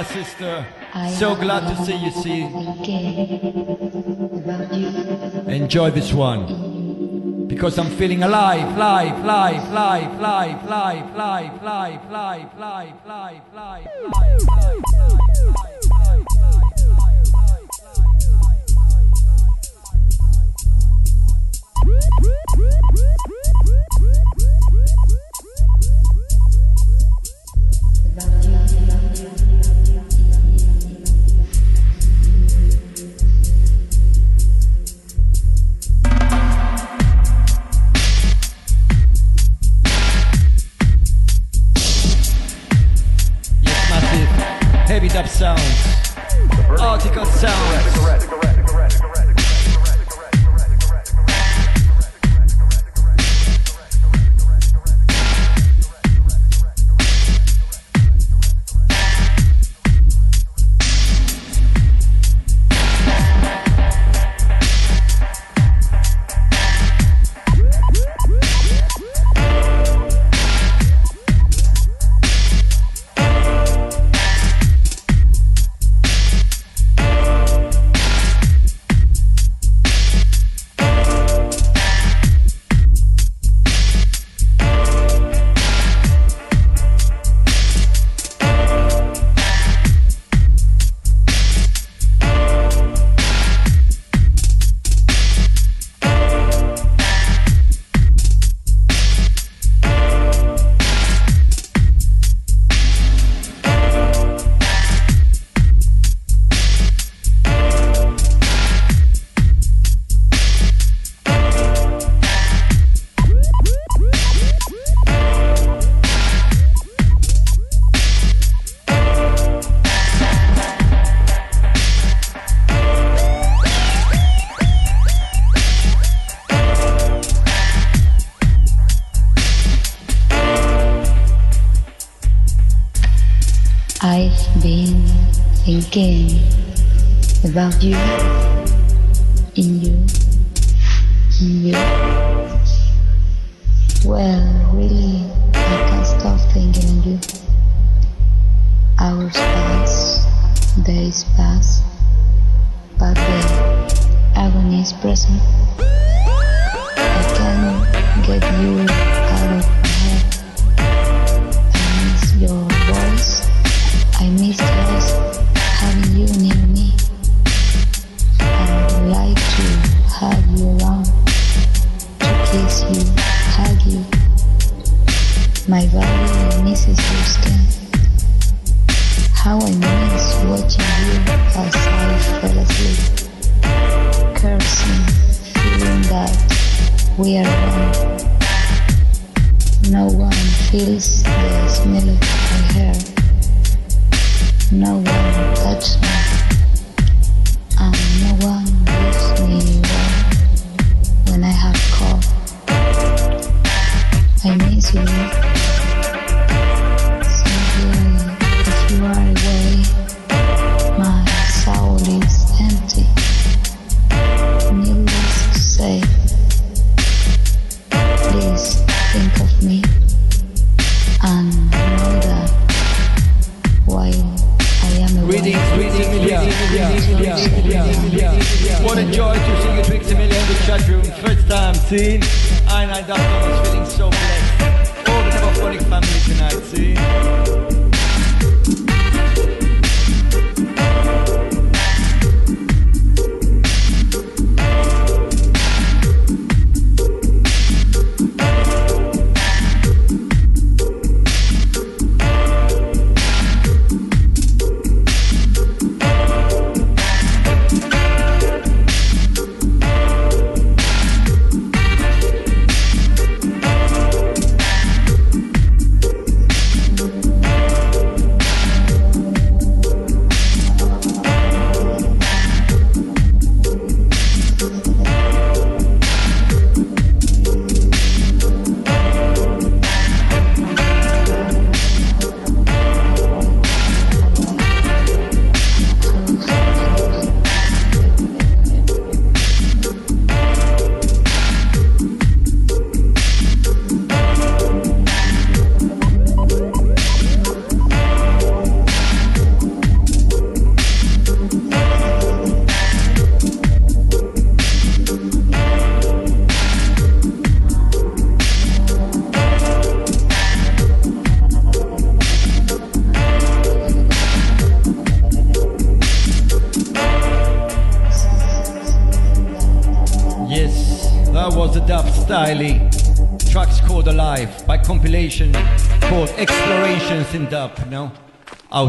[0.04, 0.66] sister.
[0.94, 2.42] I so glad to see you, see.
[5.54, 7.48] Enjoy this one.
[7.48, 12.94] Because I'm feeling alive, fly, fly, fly, fly, fly, fly, fly, fly.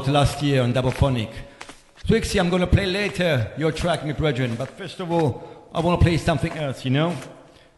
[0.04, 4.54] out last year on Double Twixie, I'm going to play later your track, my brethren.
[4.56, 7.16] But first of all, I want to play something else, you know?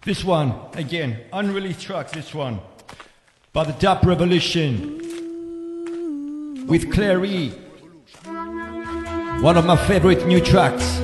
[0.03, 2.61] This one, again, unreleased track, this one.
[3.53, 4.98] By the Dub Revolution.
[6.66, 7.51] With Clary.
[9.40, 10.98] One of my favorite new tracks.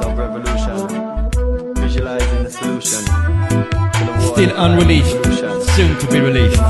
[0.00, 0.88] Dub Revolution.
[1.74, 3.04] Visualizing the solution.
[4.32, 5.16] Still unreleased.
[5.76, 6.62] Soon to be released.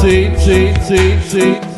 [0.00, 1.69] See, see, see, see.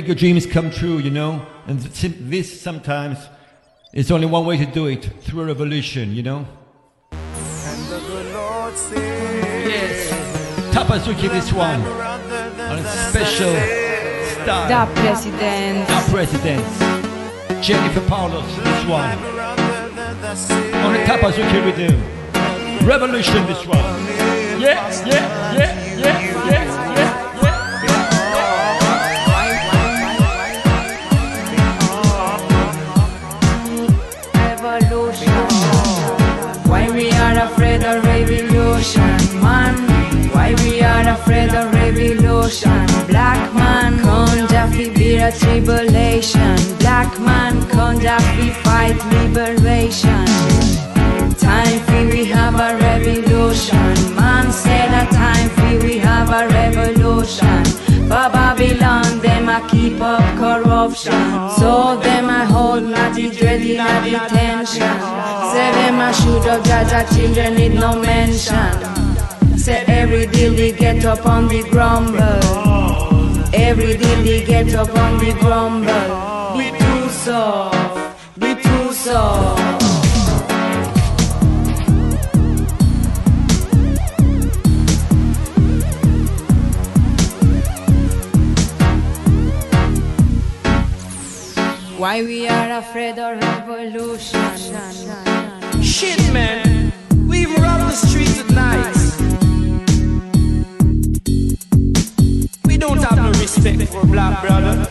[0.00, 1.44] Make your dreams come true, you know?
[1.66, 3.18] And this sometimes
[3.92, 6.46] is only one way to do it through a revolution, you know?
[9.68, 10.10] Yes,
[10.72, 13.52] Tapazuki this one, on a special
[14.40, 14.68] style.
[14.70, 15.86] Da President.
[15.86, 16.78] Da Presidents.
[17.60, 19.18] Jennifer Paulos, this one.
[20.82, 21.94] On a Tapazuki rhythm.
[22.86, 23.78] Revolution, this one.
[24.58, 26.79] Yeah, yeah, yeah, yeah, yeah, yeah.
[41.68, 42.86] Revolution?
[43.06, 46.56] Black man, come Jaffe be a tribulation.
[46.78, 47.60] Black man,
[48.00, 50.24] Jaffe fight liberation.
[51.36, 53.94] Time for we have a revolution.
[54.16, 57.64] Man said a time for we have a revolution.
[58.08, 61.50] For Babylon, them a keep up corruption.
[61.58, 64.96] So them a hold naughty dready a tension
[65.52, 68.99] Say them a shoot up Jaja children need no mention.
[69.60, 72.18] Say every deal they get up on the grumble.
[73.52, 76.56] Every deal they get up on the grumble.
[76.56, 79.82] Be too soft, be too soft.
[91.98, 94.40] Why we are afraid of revolution?
[95.82, 96.94] Shit, man.
[97.28, 98.29] We even rob the streets
[102.80, 104.88] don't have no respect for black brother.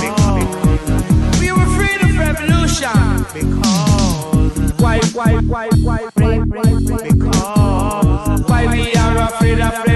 [0.00, 2.90] Because We were afraid of revolution.
[3.34, 6.70] Because why, why, why, why, why, why,
[7.02, 9.89] because why we are afraid of revolution.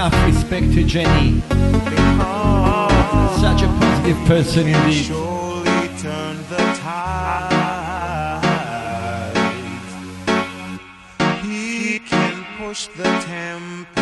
[0.00, 1.42] Enough respect to Jenny.
[3.38, 5.08] Such a positive person indeed.
[6.48, 7.60] the tide.
[11.42, 13.99] He can push the tempest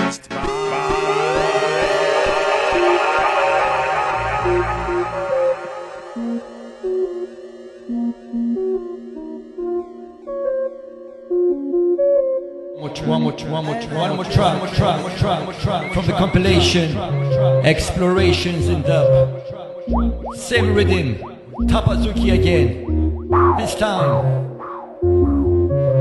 [13.09, 15.55] One more, one more, one more track, one more track, one more track, one more
[15.55, 16.95] track from the compilation
[17.65, 19.43] Explorations in Dub.
[20.37, 21.17] Same rhythm,
[21.63, 22.85] Tapazuki again.
[23.57, 24.59] This time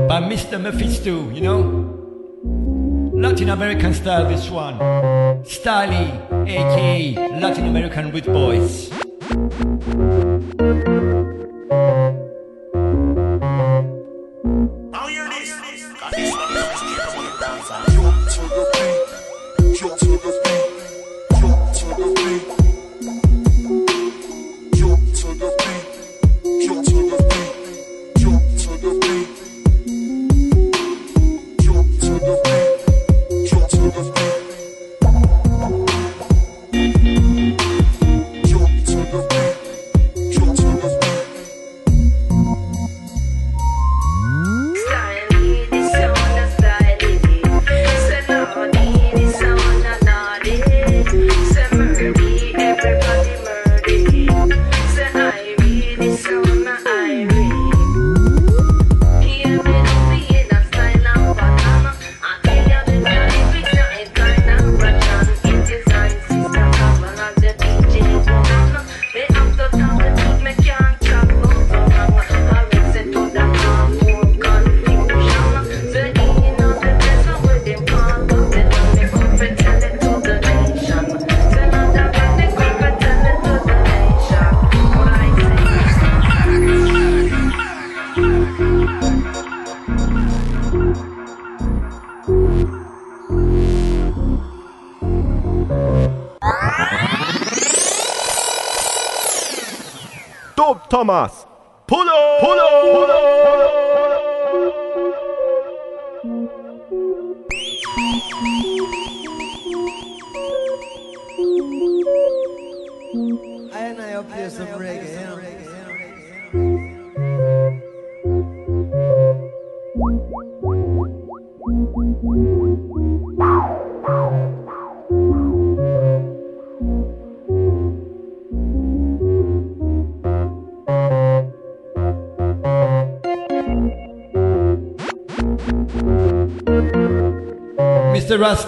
[0.06, 0.60] by Mr.
[0.60, 1.94] Mephisto, you know?
[3.14, 4.78] Latin American style, this one.
[5.44, 6.12] Styly,
[6.46, 8.90] aka Latin American with boys.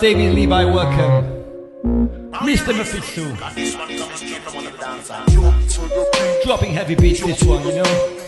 [0.00, 1.26] David Levi welcome.
[2.40, 2.74] Mr.
[2.74, 3.24] Mephisto.
[6.42, 8.19] Dropping heavy beats this one, you know.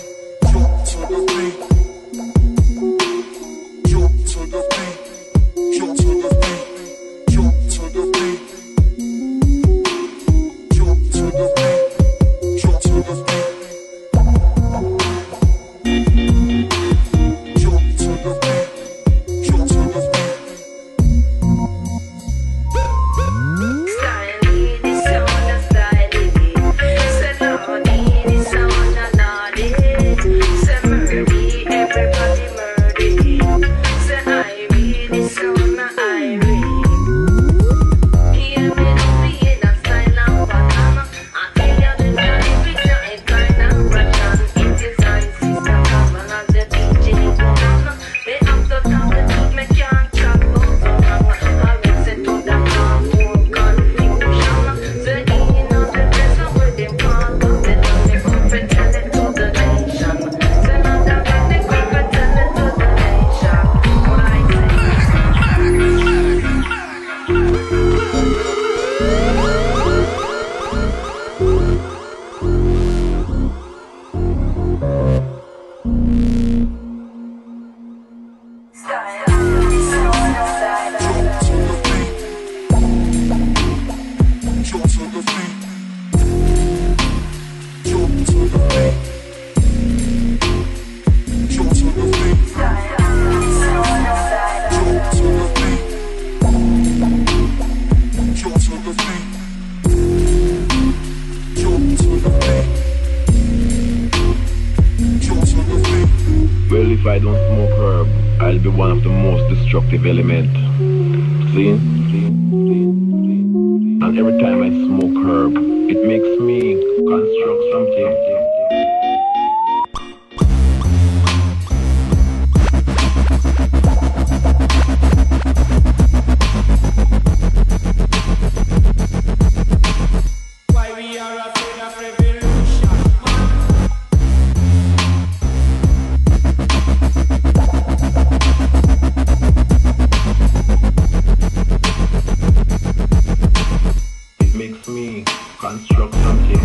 [144.71, 145.25] makes me
[145.59, 146.61] construct something.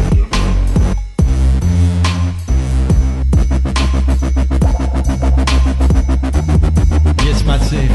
[7.25, 7.89] Yes, massive.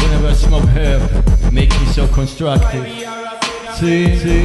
[0.00, 1.02] Whenever I smoke herb,
[1.52, 2.84] make me so constructive.
[3.78, 4.35] See, see.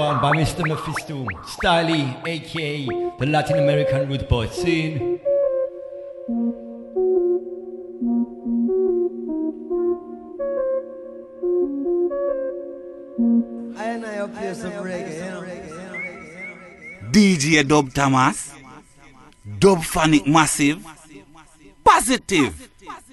[0.00, 0.66] One by Mr.
[0.66, 1.26] Mephisto.
[1.44, 2.86] Styly, aka
[3.18, 5.20] the Latin American root boy scene.
[13.76, 15.18] I and I here some reggae.
[17.12, 18.54] DJ Dub Thomas,
[19.58, 20.80] Dub Phonic Massive,
[21.84, 22.69] Positive.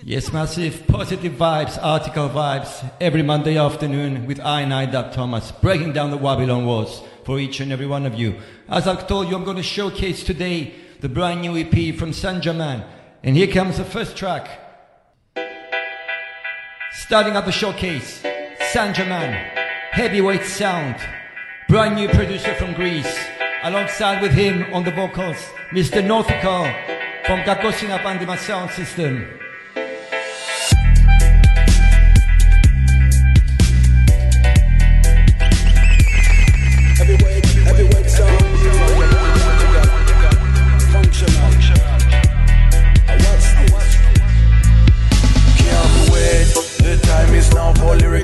[0.08, 5.52] Yes, massive positive vibes, article vibes, every Monday afternoon with I and I, Dub Thomas,
[5.52, 8.38] breaking down the Babylon walls for each and every one of you.
[8.70, 12.42] As I've told you, I'm going to showcase today the brand new EP from San
[12.42, 12.86] Germain.
[13.22, 14.48] And here comes the first track.
[16.94, 18.24] Starting up the showcase,
[18.72, 19.34] San Germain,
[19.92, 20.96] heavyweight sound,
[21.68, 23.14] brand new producer from Greece.
[23.62, 26.02] Alongside with him on the vocals, Mr.
[26.02, 26.64] Nautical
[27.26, 29.28] from Kakosina Pandima Sound System.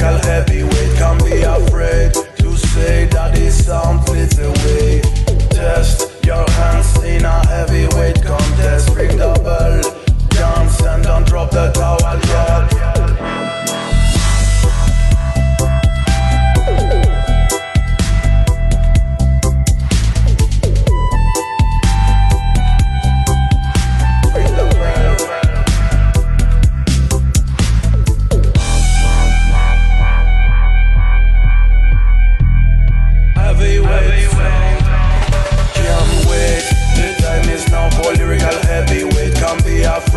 [0.04, 0.98] Lyrical heavyweight.
[0.98, 5.02] Can't be afraid to say that this sound flips away.
[5.50, 8.90] Test your hands in a heavyweight contest.
[8.96, 9.82] Ring the bell,
[10.30, 12.83] dance and don't drop the towel, yeah.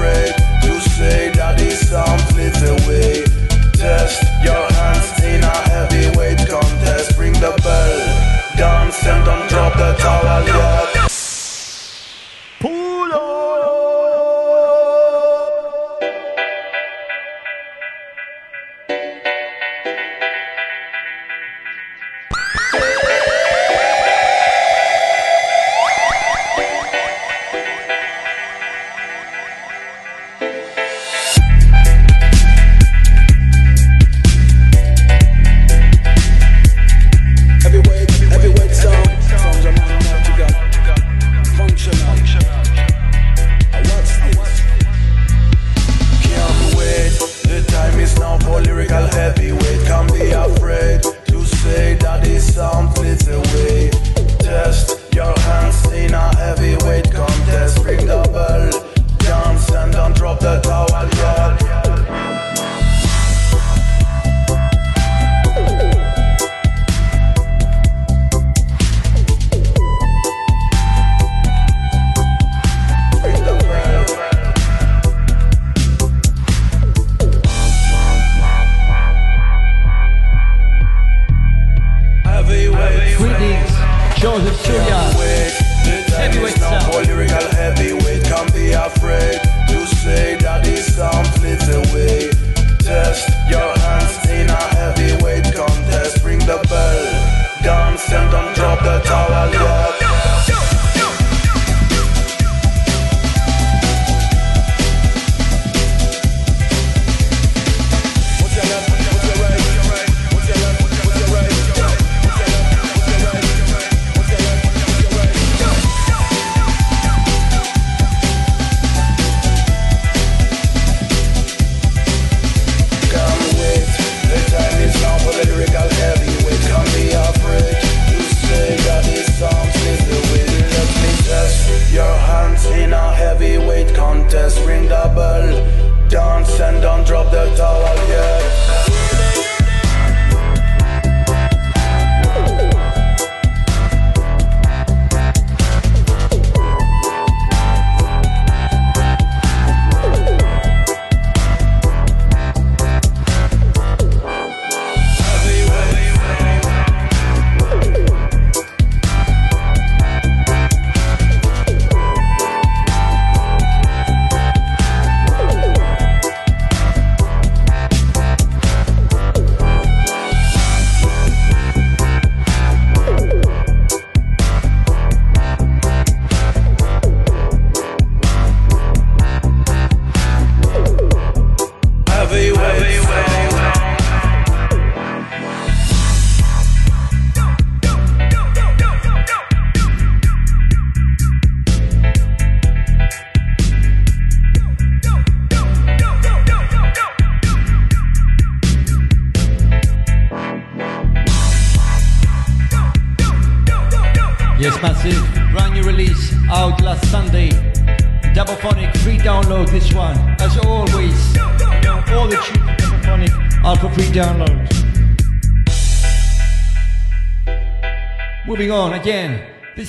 [0.06, 3.24] Afraid to say that this sound flips away.
[3.72, 7.18] Test your hands in a heavyweight contest.
[7.18, 7.98] Ring the bell,
[8.56, 10.15] dance and don't drop the towel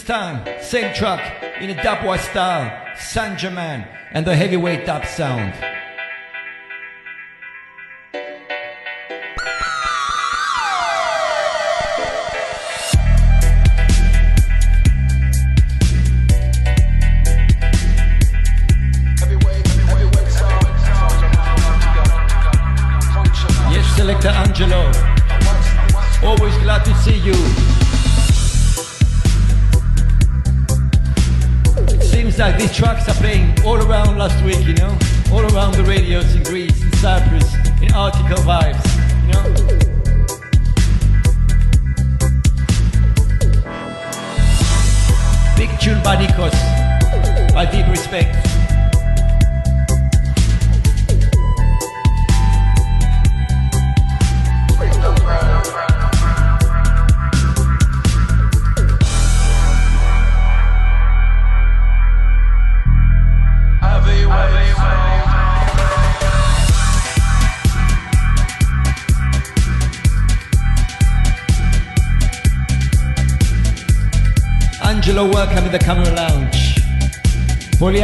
[0.08, 5.54] time, same track in a dubwise style, Sanjaman and the heavyweight dub sound.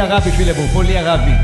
[0.04, 1.43] Αγάπη φίλε μου, πολύ αγάπη.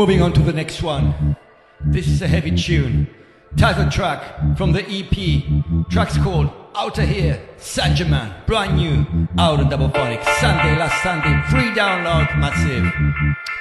[0.00, 1.36] Moving on to the next one.
[1.84, 3.06] This is a heavy tune.
[3.58, 5.90] Title track from the EP.
[5.90, 9.04] Track's called Out of Here, Sanjaman, brand new,
[9.36, 10.24] out on Double Phonic.
[10.40, 12.90] Sunday, last Sunday, free download, massive.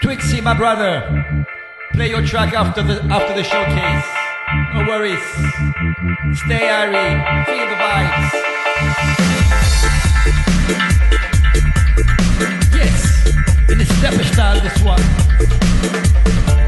[0.02, 1.46] Twixie, my brother,
[1.92, 4.08] play your track after the after the showcase.
[4.76, 5.20] No worries.
[6.40, 8.49] Stay airy, feel the vibes.
[14.04, 16.59] In a style, this one.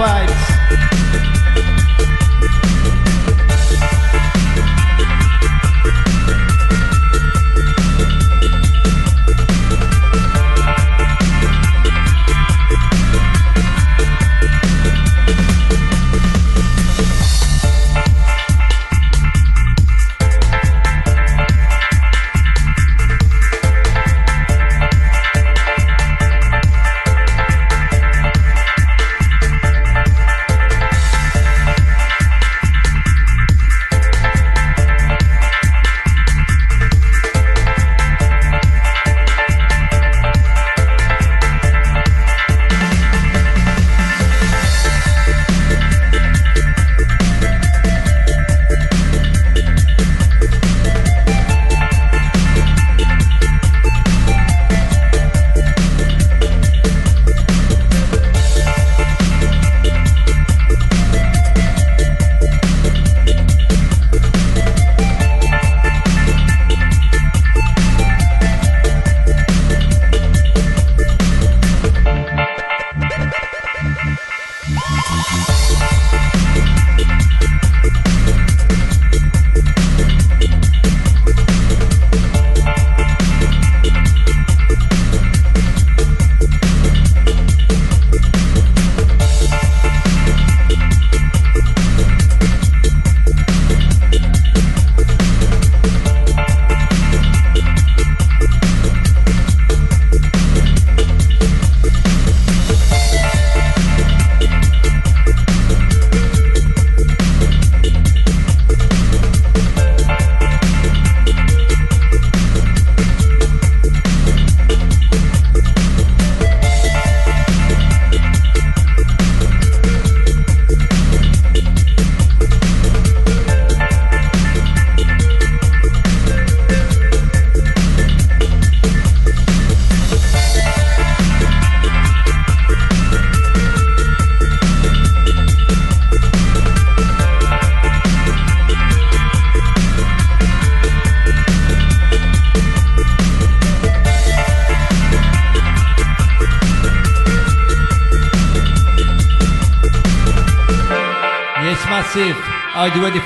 [0.00, 0.49] Vibes.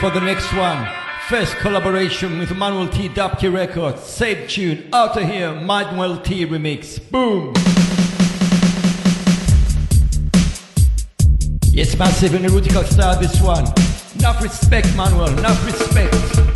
[0.05, 0.87] For the next one?
[1.29, 3.09] First collaboration with Manuel T.
[3.09, 4.03] Dapke Records.
[4.03, 4.91] Same tune.
[4.93, 6.45] Out of here, Manuel T.
[6.45, 7.01] remix.
[7.11, 7.55] Boom.
[11.73, 13.19] Yes, massive and erotical style.
[13.19, 13.65] This one.
[14.19, 15.39] Enough respect, Manuel.
[15.39, 16.54] Enough respect.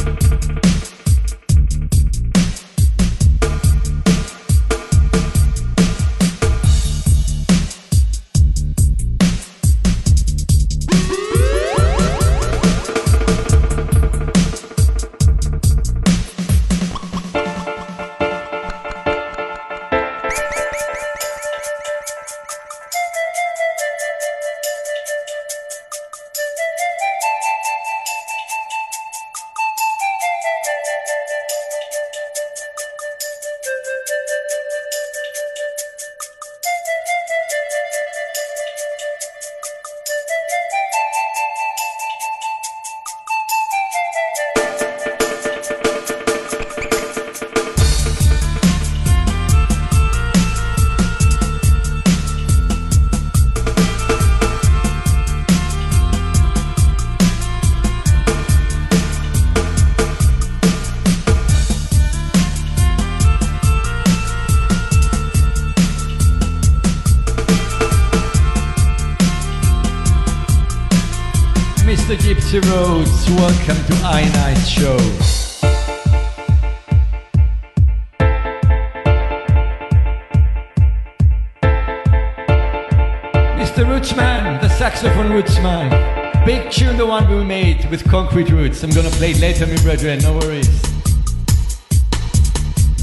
[83.78, 83.86] Mr.
[83.86, 86.44] Rootsman, the saxophone Rootsman.
[86.44, 88.82] Big tune, the one we made with Concrete Roots.
[88.82, 90.82] I'm gonna play it later, my brethren, no worries.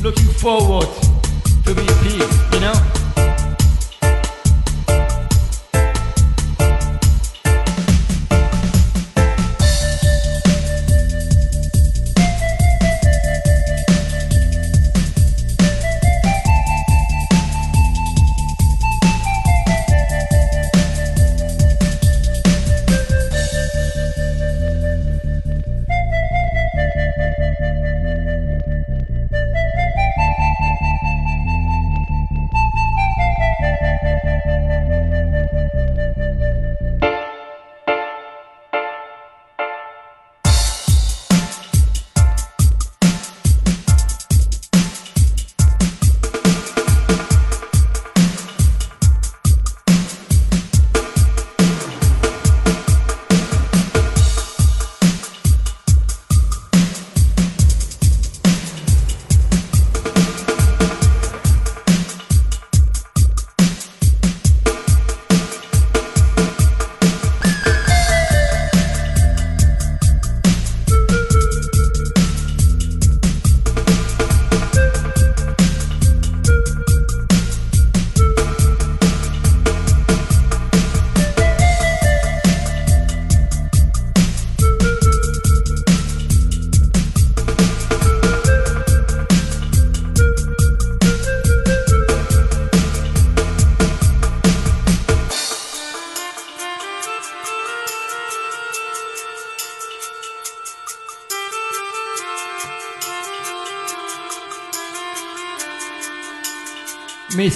[0.04, 0.90] Looking forward
[1.64, 3.05] to the EP, you know?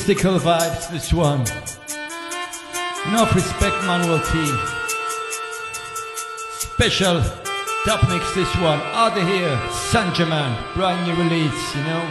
[0.10, 1.42] Mystical vibes, this one.
[3.06, 4.44] Enough respect, Manuel T.
[6.58, 7.22] Special
[7.86, 8.80] top mix, this one.
[8.98, 12.04] Out of here, Sanjaman, brand new release, you know.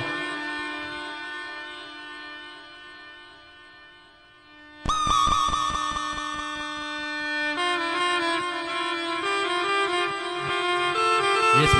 [11.58, 11.74] Yes,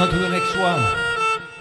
[0.00, 0.82] on to the next one.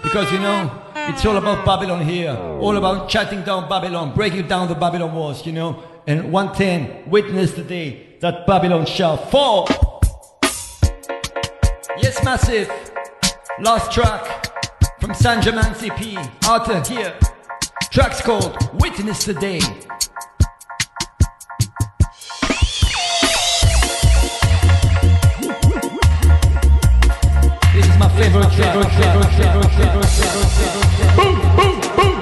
[0.01, 2.31] Because you know, it's all about Babylon here.
[2.61, 5.83] All about shutting down Babylon, breaking down the Babylon walls, you know.
[6.05, 9.67] And 110, witness the day that Babylon shall fall.
[11.97, 12.69] Yes, massive.
[13.59, 14.53] Last track
[14.99, 16.17] from Sanjaman CP.
[16.45, 17.13] Out of here.
[17.91, 19.59] Track's called Witness the Day.
[28.31, 28.41] Boom,
[31.55, 32.16] boom, boom,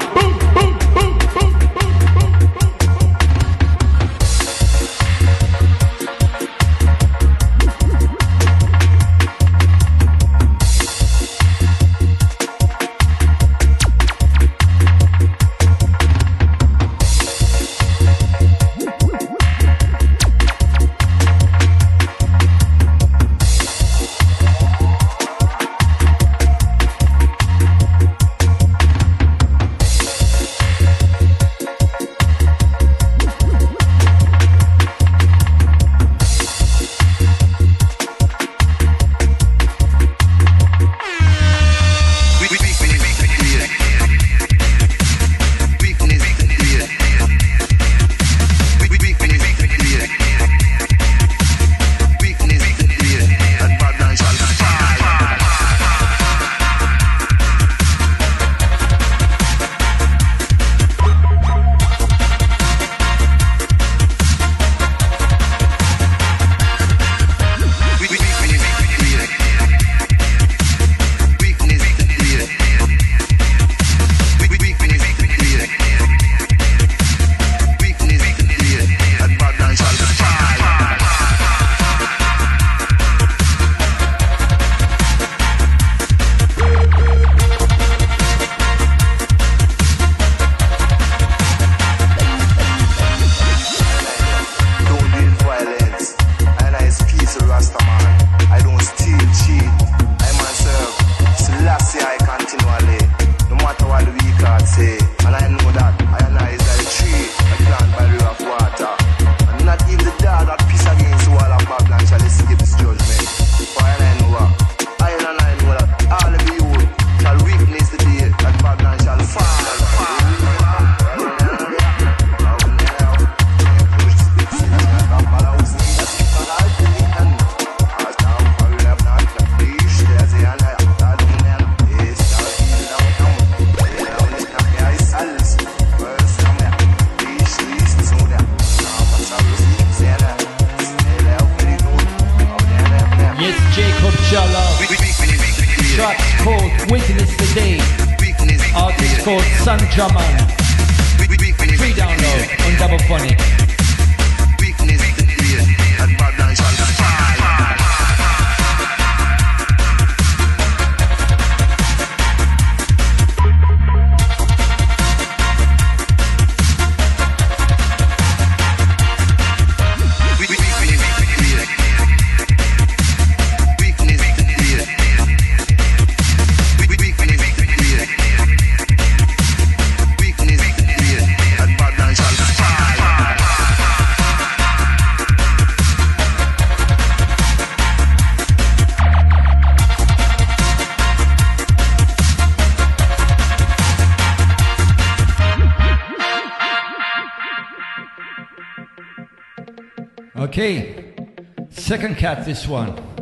[202.15, 203.14] second cat, this one.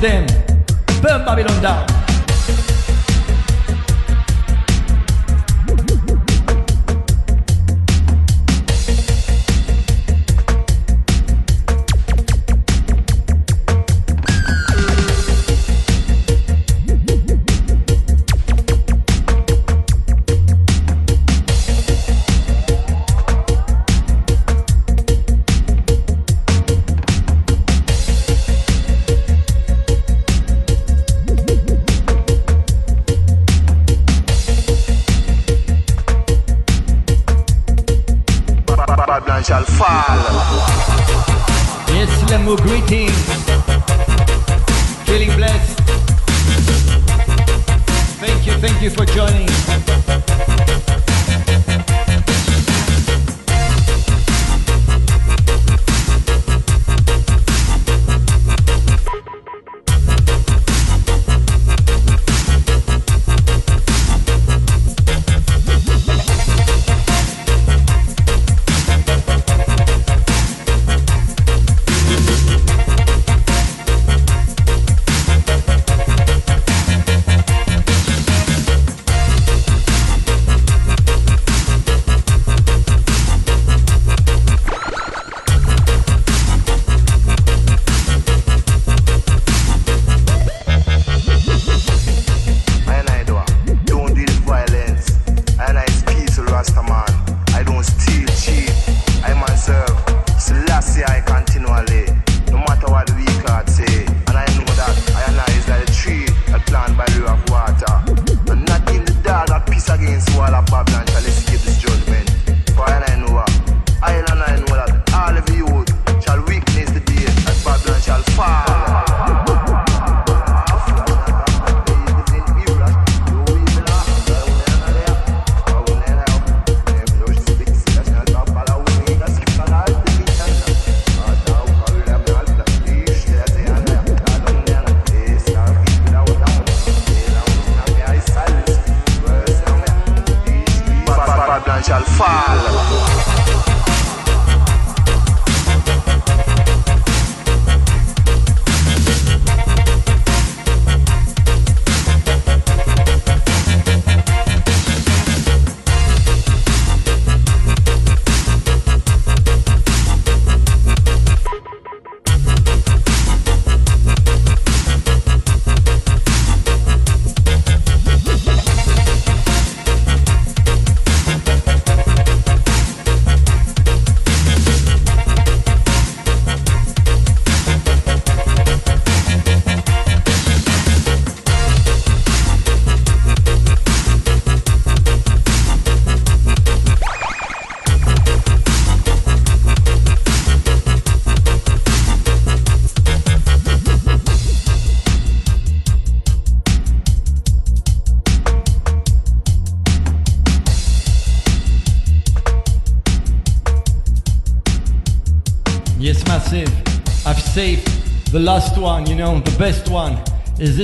[0.00, 0.26] Bomb.
[1.00, 2.05] Burn Babylon down.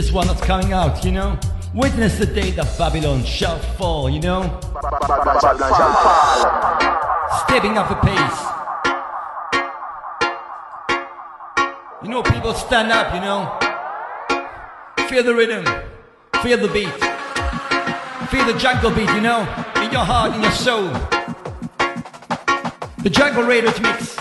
[0.02, 1.38] This one that's coming out, you know.
[1.74, 4.42] Witness the day that Babylon shall fall, you know.
[7.44, 8.40] Stepping up the pace.
[12.02, 13.46] You know, people stand up, you know.
[15.08, 15.64] Feel the rhythm,
[16.42, 16.92] feel the beat,
[18.28, 19.42] feel the jungle beat, you know,
[19.76, 20.88] in your heart, in your soul.
[23.04, 24.11] The Jungle Raiders mix.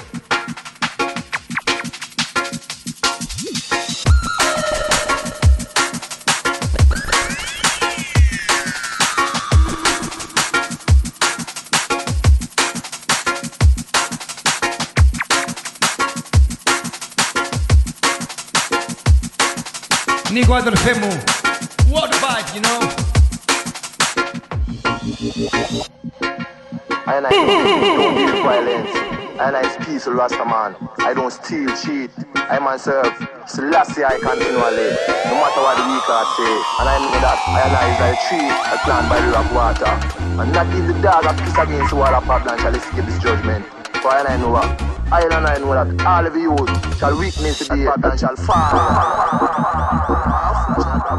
[20.51, 21.07] Nico Femu.
[21.89, 22.79] What a vibe, you know?
[27.07, 28.91] I and I don't deal violence.
[29.39, 30.75] I and I is peaceful Rasta man.
[30.99, 32.11] I don't steal, cheat.
[32.35, 33.07] I myself,
[33.47, 34.91] Selassie I continually.
[35.31, 36.51] No matter what the weak heart say.
[36.83, 39.27] And I know that I and I is like a tree that planted by the
[39.27, 39.87] river of water.
[40.35, 43.19] And not in the dark that peace against the wall of Babylon shall escape this
[43.19, 43.65] judgment.
[44.03, 44.91] For I and I know what.
[45.13, 46.55] I and I know that all of you
[46.97, 49.70] shall witness the day and shall Babylon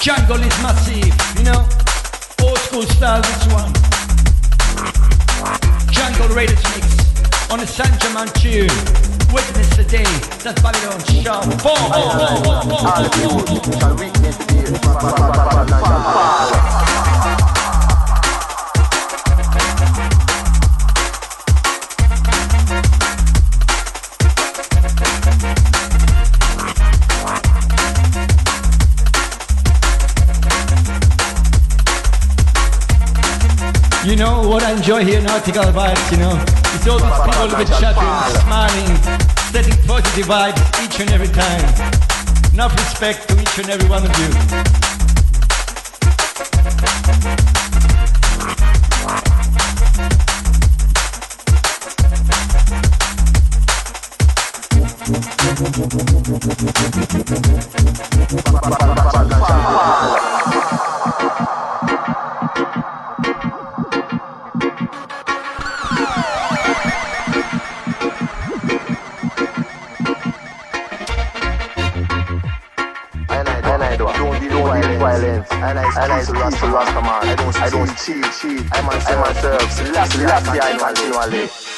[0.00, 1.68] Jungle is massive, you know?
[2.42, 3.70] Old school style, this one.
[5.92, 7.50] Jungle Raiders mix.
[7.50, 8.70] on the Sanjaman tune.
[9.34, 10.02] Witness the day
[10.42, 11.90] that Babylon shall fall.
[16.94, 16.99] You
[34.20, 36.36] know what I enjoy here in Article Vibes, you know?
[36.74, 38.12] It's all these people with chatting,
[38.44, 38.92] smiling,
[39.50, 41.64] setting positive vibes each and every time.
[42.52, 44.28] Enough respect to each and every one of you.
[75.70, 77.28] And I, and I speak to Rasta man.
[77.28, 78.66] I don't, I don't cheat, cheat.
[78.72, 81.69] I myself, I myself, Selassie, Selassie, I continually.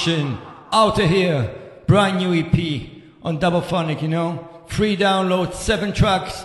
[0.00, 0.38] Presentation
[0.72, 1.54] out of here.
[1.86, 4.48] Brand new EP on Double Phonic, you know.
[4.66, 6.44] Free download, seven tracks,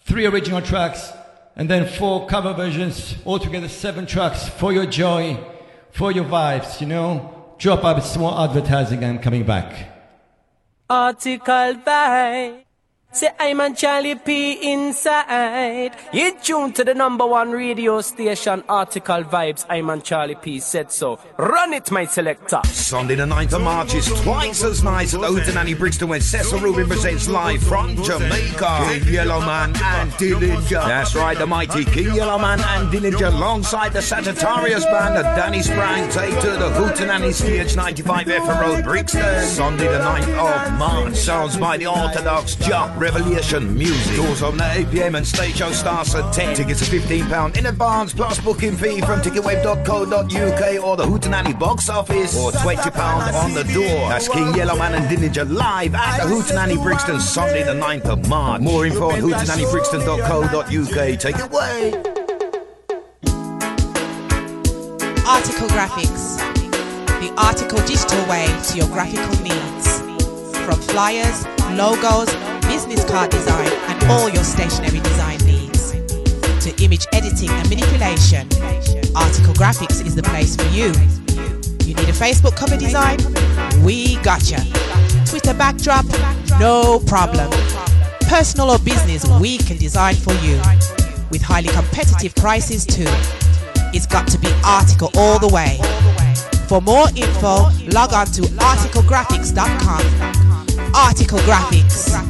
[0.00, 1.12] three original tracks,
[1.56, 3.16] and then four cover versions.
[3.26, 5.38] Altogether, seven tracks for your joy,
[5.90, 7.54] for your vibes, you know.
[7.58, 9.88] Drop up more advertising and coming back.
[10.88, 12.59] Article by
[13.12, 15.96] Say I'm on Charlie P inside.
[16.12, 19.66] You tune to the number one radio station, Article Vibes.
[19.68, 21.18] I'm on Charlie P said so.
[21.36, 22.60] Run it, my selector.
[22.66, 26.60] Sunday the 9th of March is twice as nice at the Hootenanny Brixton when Cecil
[26.60, 28.86] Rubin presents live from Jamaica.
[28.88, 30.86] King Yellowman and Dillinger.
[30.86, 36.08] That's right, the mighty King Yellowman and Dillinger alongside the Sagittarius band and Danny Sprang
[36.12, 39.46] take to the Hootenanny stage 95 Effra Road, Brixton.
[39.46, 41.16] Sunday the 9th of March.
[41.16, 44.14] Sounds by the Orthodox Jock Revelation Music.
[44.16, 46.54] Doors open at 8pm and stage show starts at 10.
[46.54, 52.36] Tickets are £15 in advance plus booking fee from ticketwave.co.uk or the Hootenanny box office
[52.38, 54.08] or £20 on the door.
[54.10, 58.60] That's King Yellowman and Dillinger live at the Hootenanny Brixton Sunday the 9th of March.
[58.60, 61.18] More info on hootenannybrixton.co.uk.
[61.18, 61.94] Take it away.
[65.26, 66.36] Article Graphics.
[67.20, 70.00] The article digital way to your graphical needs.
[70.66, 72.28] From flyers, logos,
[72.70, 75.90] business card design, and all your stationery design needs.
[76.64, 78.46] To image editing and manipulation,
[79.16, 80.92] Article Graphics is the place for you.
[81.84, 83.18] You need a Facebook cover design?
[83.84, 84.64] We gotcha.
[85.26, 86.06] Twitter backdrop?
[86.60, 87.50] No problem.
[88.28, 90.60] Personal or business, we can design for you.
[91.32, 93.10] With highly competitive prices too.
[93.92, 95.80] It's got to be article all the way.
[96.68, 100.94] For more info, log on to articlegraphics.com.
[100.94, 102.29] Article Graphics.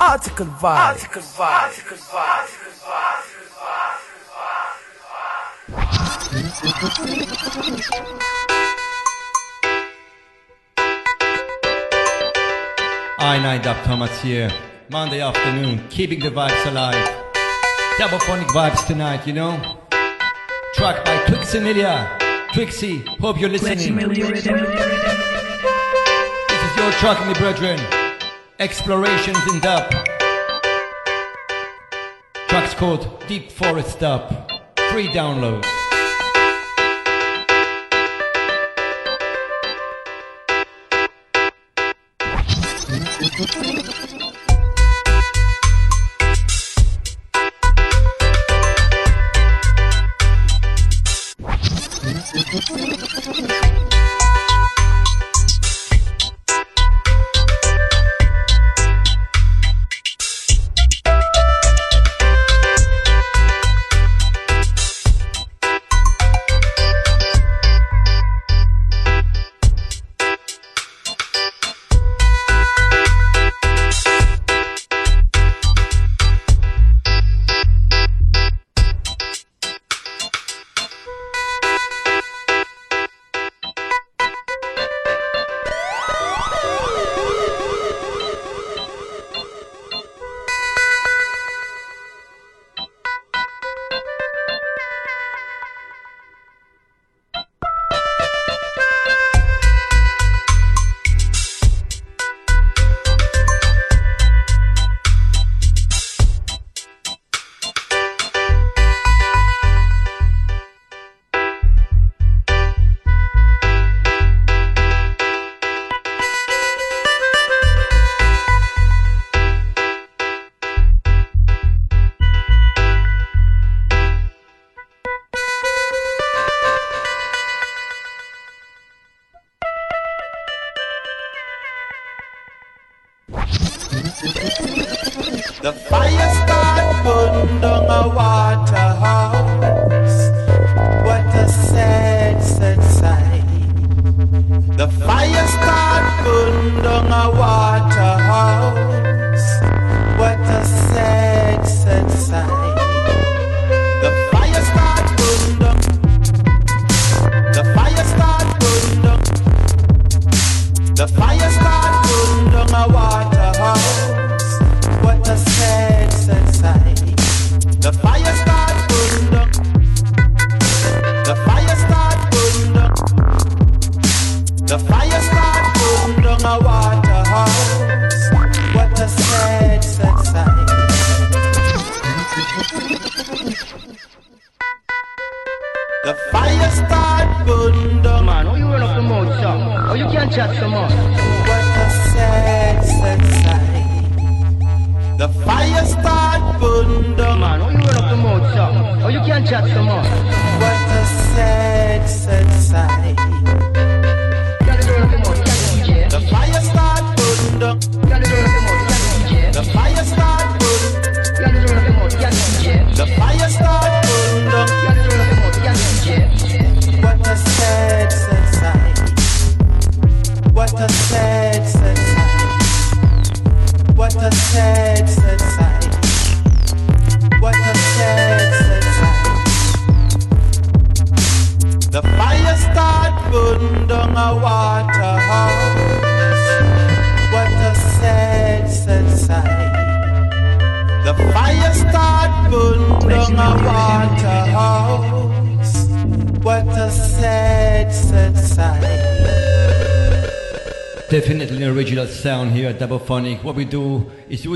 [0.00, 0.64] Article Vibe.
[0.64, 1.44] Article Vibe.
[1.44, 2.60] Article Vibe.
[13.18, 14.50] I9 Dub Thomas here.
[14.88, 16.96] Monday afternoon, keeping the vibes alive.
[17.98, 19.60] Double phonic vibes tonight, you know?
[20.76, 22.18] Track by Twiximilia.
[22.54, 23.76] Twixie, hope you're listening.
[23.76, 24.16] This
[26.70, 27.99] is your track, my brethren.
[28.60, 29.90] Explorations in Dub.
[32.46, 34.50] Tracks called Deep Forest Dub.
[34.90, 35.64] Free download.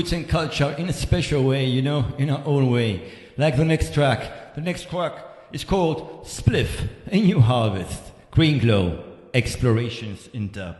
[0.05, 3.11] roots and culture in a special way, you know, in our own way.
[3.37, 4.53] Like the next track.
[4.53, 5.13] The next track
[5.51, 9.03] is called Spliff, A New Harvest, Green Glow,
[9.33, 10.75] Explorations in Dub.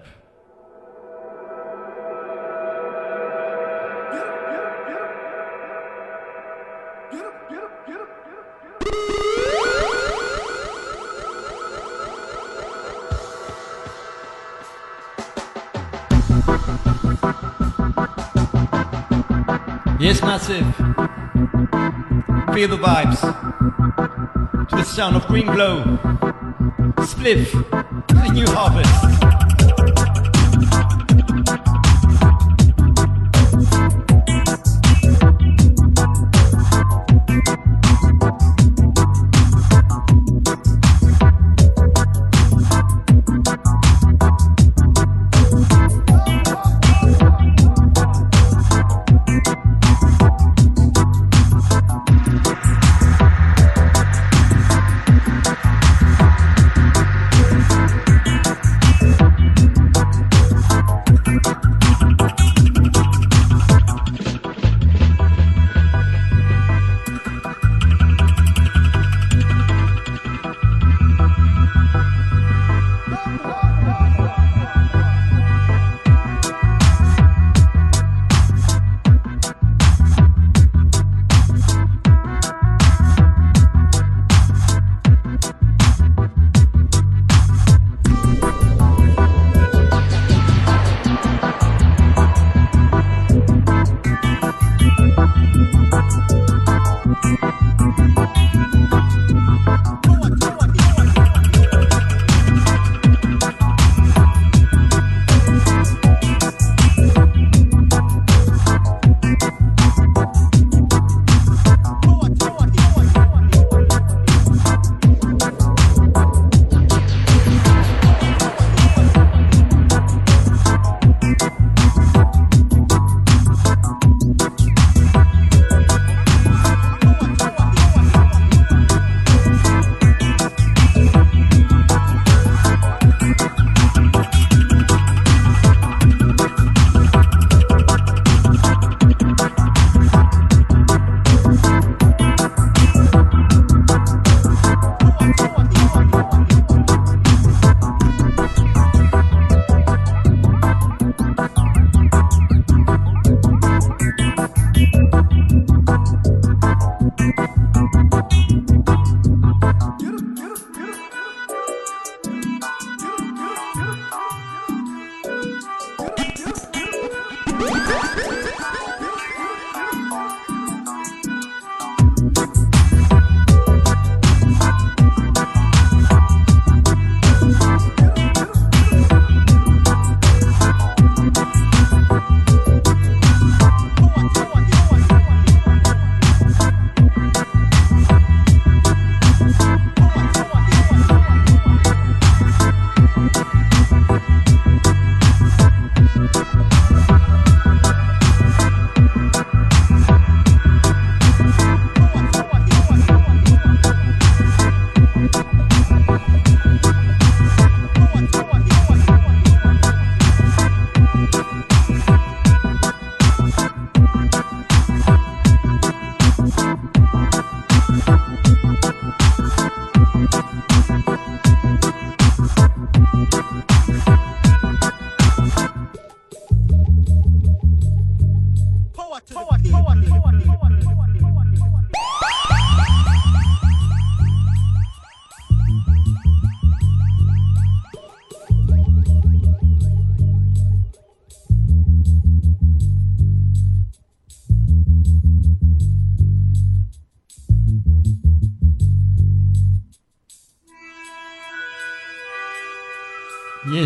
[22.67, 25.83] feel the vibes to the sound of Green Glow,
[26.97, 27.51] Spliff,
[28.07, 29.34] the New Harvest.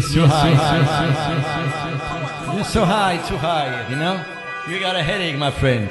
[0.09, 0.49] Yes, too high.
[2.55, 4.23] You're so high, too high, you know?
[4.67, 5.87] You got a headache, my friend.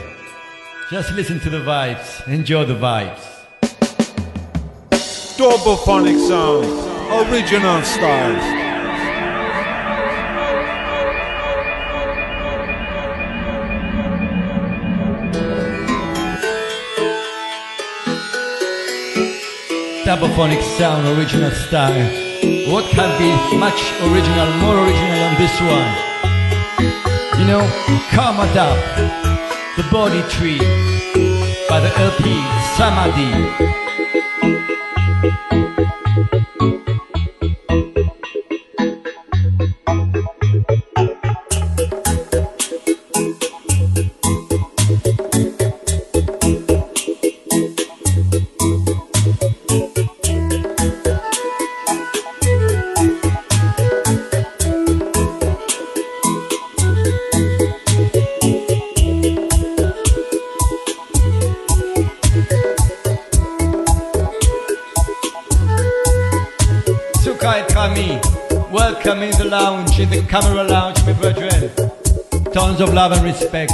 [0.90, 2.26] Just listen to the vibes.
[2.26, 3.24] Enjoy the vibes.
[5.36, 6.66] Double phonic sound,
[7.30, 8.56] original style.
[20.04, 22.27] Double-phonic sound, original style.
[22.42, 25.90] What can be much original, more original than this one?
[27.40, 27.62] You know,
[28.10, 28.78] Karma Dub,
[29.76, 30.58] The Bodhi Tree,
[31.68, 32.40] by the LP
[32.76, 33.87] Samadhi.
[72.80, 73.72] Of love and respect.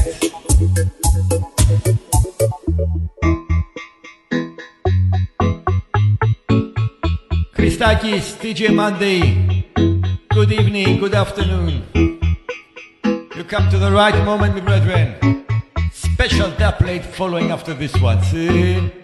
[7.52, 9.66] Christakis, DJ Monday,
[10.31, 11.85] good evening, good afternoon.
[13.36, 15.44] You come to the right moment, my brethren.
[15.93, 18.22] Special dub plate following after this one.
[18.22, 19.03] See?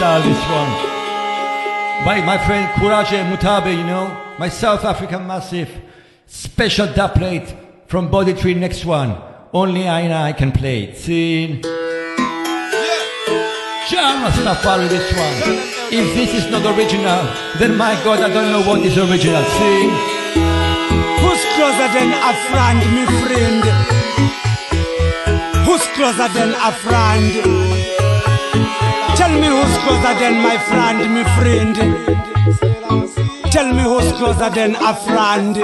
[0.00, 0.72] Style this one.
[2.06, 4.08] By my friend Courage Mutabe, you know,
[4.38, 5.68] my South African massive.
[6.26, 7.54] Special doublet
[7.86, 9.14] from Bodhi Tree next one.
[9.52, 10.96] Only I and I can play it.
[10.96, 11.60] See?
[13.90, 15.36] John Rastafari this one.
[15.92, 17.20] If this is not original,
[17.58, 19.44] then my God, I don't know what is original.
[19.44, 19.82] See?
[21.20, 23.64] Who's closer than a friend, me friend?
[25.66, 27.99] Who's closer than a friend?
[29.20, 31.76] Tell me who's closer than my friend, my friend.
[33.52, 35.56] Tell me who's closer than a friend.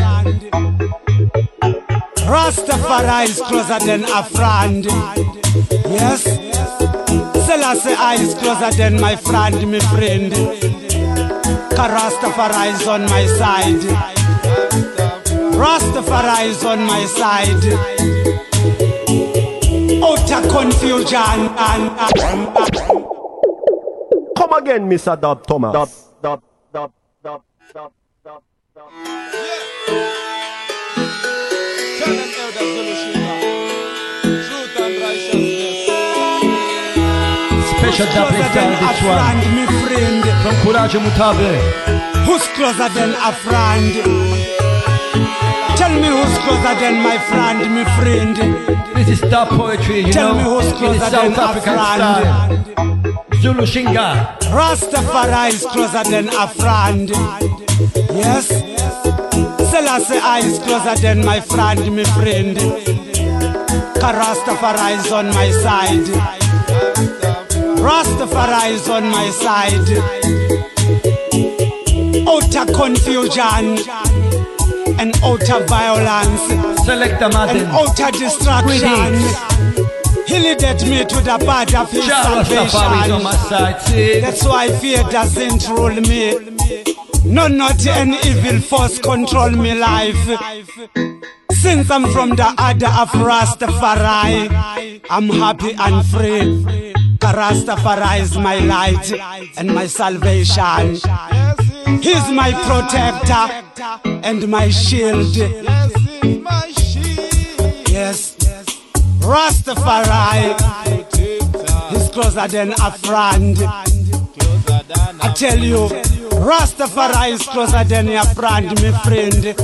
[2.28, 4.84] Rastafari is closer than a friend.
[5.88, 6.24] Yes.
[7.46, 10.32] Selassie I is closer than my friend, my friend.
[11.72, 13.84] Rastafari is on my side.
[15.56, 17.64] Rastafari is on my side.
[20.02, 21.40] Utter confusion
[24.66, 25.18] again, Mr.
[25.20, 25.72] Dub Thomas.
[25.72, 25.88] Dub,
[26.22, 27.93] dub, dub, dub, dub,
[28.24, 28.43] dub,
[28.74, 29.97] dub.
[37.78, 40.24] Special dub than a friend, me friend.
[40.43, 41.52] From Kurajo Mutabe.
[42.26, 43.93] Who's closer than a friend?
[45.78, 48.36] Tell me who's closer than my friend, me friend.
[48.97, 52.66] This is dub poetry, you Tell know, me who's closer than South a African friend.
[52.76, 53.25] style.
[53.47, 54.36] Zulu Shinga.
[54.51, 57.09] Rastafari is closer than a friend.
[58.10, 58.48] Yes.
[59.70, 62.56] Selassie I is closer than my friend, my friend.
[64.02, 66.09] Rastafari is on my side.
[67.86, 69.90] Rastafari is on my side.
[72.27, 73.78] Outer confusion
[74.98, 76.47] and outer violence
[76.85, 79.75] Select the and outer distraction.
[80.26, 84.20] He leaded me to the path of his Jah Rastafari is on my salvation.
[84.22, 86.34] That's why fear doesn't rule me.
[87.24, 90.16] No, not any evil force control me life.
[91.52, 96.92] Since I'm from the order of Rastafari, I'm happy and free.
[97.20, 99.12] Rastafari is my light
[99.56, 100.94] and my salvation.
[102.02, 103.46] He's my protector
[104.22, 105.34] and my shield.
[109.20, 110.55] Rastafari
[111.93, 113.59] is closer than a friend.
[115.22, 115.88] I tell you,
[116.47, 119.55] Rastafari is closer than a friend, my friend.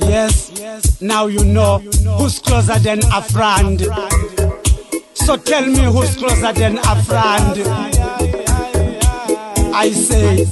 [0.00, 1.78] Yes, now you know
[2.18, 3.80] who's closer than a friend.
[5.14, 7.62] So tell me who's closer than a friend.
[9.72, 10.44] I say,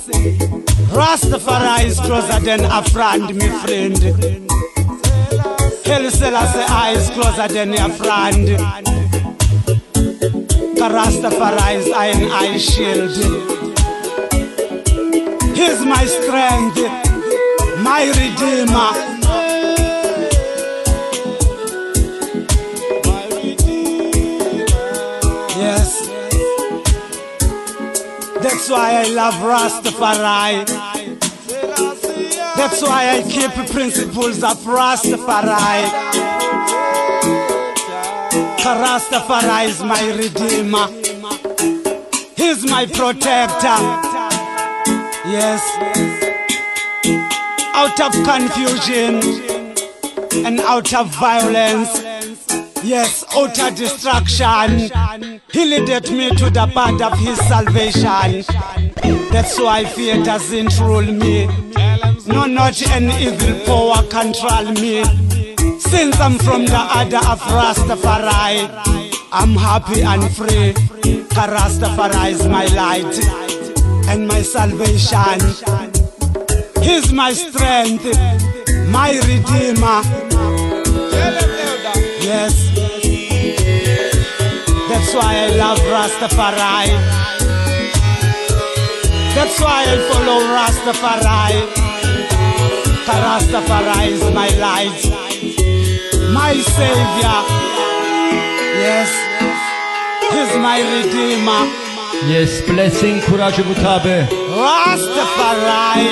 [0.93, 4.49] Rastafari is closer than a friend, my friend.
[5.89, 8.47] Haile Selassie is closer than a friend.
[10.77, 13.17] Rastafari is iron eye shield.
[15.57, 16.79] He's my strength,
[17.83, 18.93] my redeemer.
[25.57, 25.91] Yes.
[28.43, 30.88] That's why I love Rastafari.
[32.59, 35.89] That's why I keep principles of Rastafari.
[38.83, 40.89] Rastafari is my redeemer.
[42.37, 43.79] He's my protector.
[45.31, 45.63] Yes.
[47.75, 49.23] Out of confusion
[50.45, 52.03] and out of violence.
[52.83, 54.91] Yes, utter destruction.
[55.53, 58.45] He leaded me to the path of his salvation.
[59.31, 61.49] That's why fear doesn't rule me.
[62.29, 65.03] No, not any evil power control me.
[65.81, 68.69] Since I'm from the order of Rastafari,
[69.33, 70.75] I'm happy and free.
[71.31, 73.15] 'Cause Rastafari is my light
[74.11, 75.39] and my salvation.
[76.83, 78.07] He's my strength,
[78.89, 80.01] my redeemer.
[82.21, 82.55] Yes.
[84.89, 86.89] That's why I love Rastafari.
[89.35, 91.88] That's why I follow Rastafari.
[93.09, 95.01] Rastafari is my light,
[96.31, 97.39] my savior.
[98.85, 99.11] Yes.
[100.31, 101.65] He's my redeemer.
[102.29, 104.29] Yes, blessing Kurajo Mutabe.
[104.29, 106.07] Rastafari.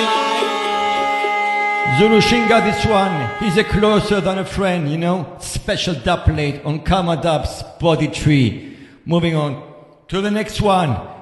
[1.99, 3.31] Zulu Shinga this one.
[3.41, 5.37] He's a closer than a friend, you know.
[5.39, 8.77] Special dub plate on Karma Dub's body tree.
[9.05, 9.63] Moving on
[10.09, 11.16] to the next one.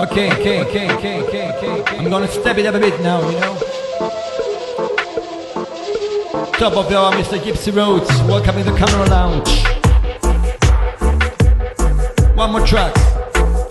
[0.00, 1.98] Okay, okay, okay, okay, okay, okay.
[1.98, 3.54] I'm gonna step it up a bit now, you know.
[6.56, 7.38] Top of the hour, Mr.
[7.38, 8.08] Gypsy Rhodes.
[8.22, 9.62] Welcome in the camera lounge.
[12.34, 12.94] One more track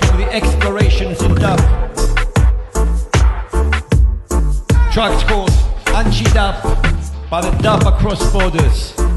[0.06, 1.60] from the explorations in dub.
[4.94, 5.50] Track's called
[5.98, 6.62] Anchi Dub
[7.32, 9.09] by the Dub Across Borders.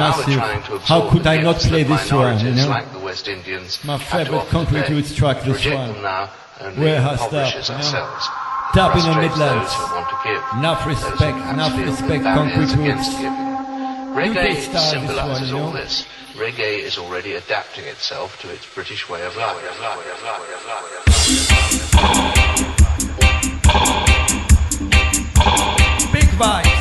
[0.00, 0.82] Massive.
[0.82, 2.68] How could I not play this one, you know?
[2.68, 6.02] like the West Indians My favorite concrete roots track, this one.
[6.02, 6.26] now
[6.76, 7.76] Where has that, you know?
[7.76, 8.28] ourselves.
[8.72, 9.38] Tapping Midlands.
[9.38, 10.42] those who want to give.
[10.58, 13.08] Enough respect, enough respect, concrete roots.
[14.14, 14.54] Reggae
[14.90, 16.06] symbolises all this.
[16.34, 19.56] Reggae is already adapting itself to its British way of life.
[26.12, 26.79] Big vibes.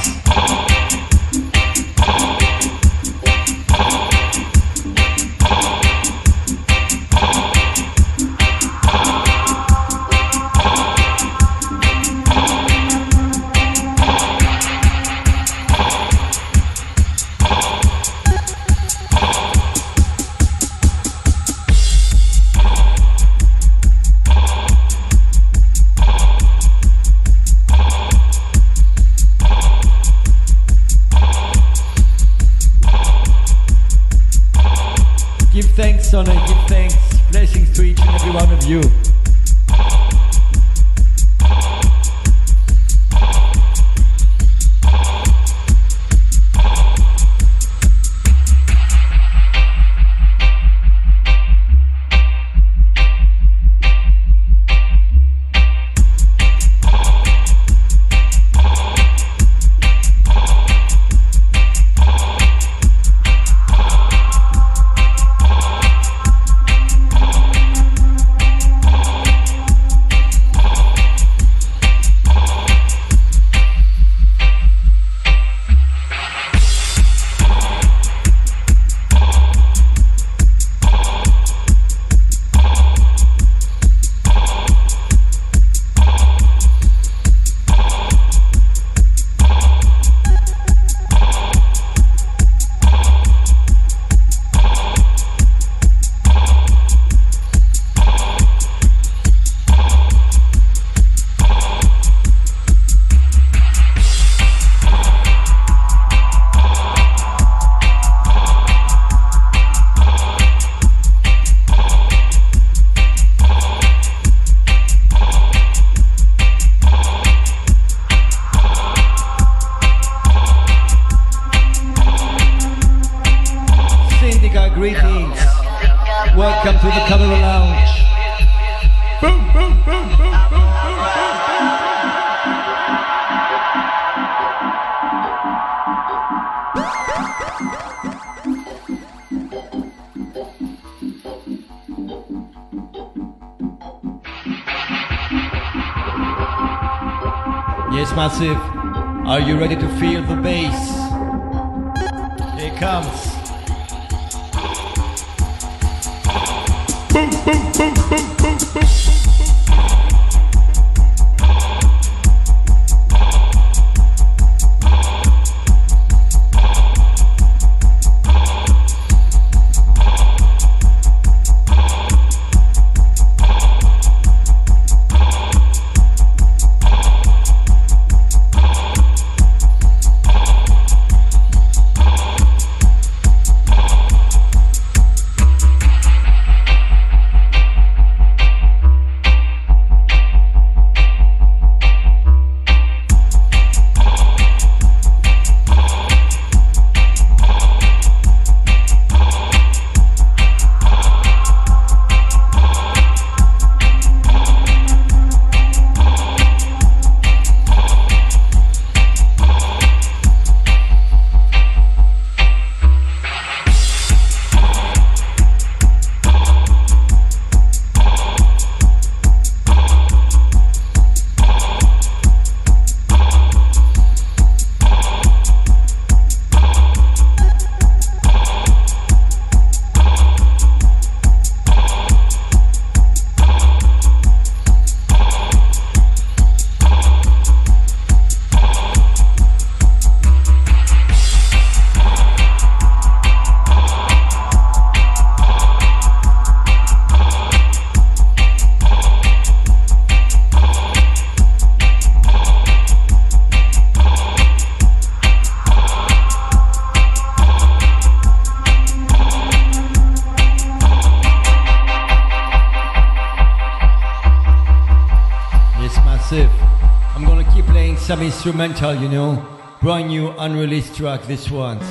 [268.49, 269.47] instrumental, you know.
[269.79, 271.85] Brand new unreleased track, this once.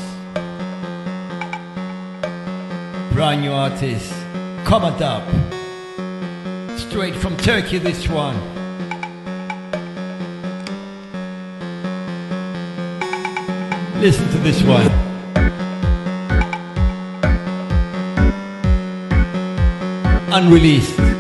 [3.12, 4.12] Brand new artist,
[4.64, 5.22] comment Up.
[6.76, 8.36] Straight from Turkey, this one.
[14.00, 14.90] Listen to this one.
[20.30, 21.17] unreleased.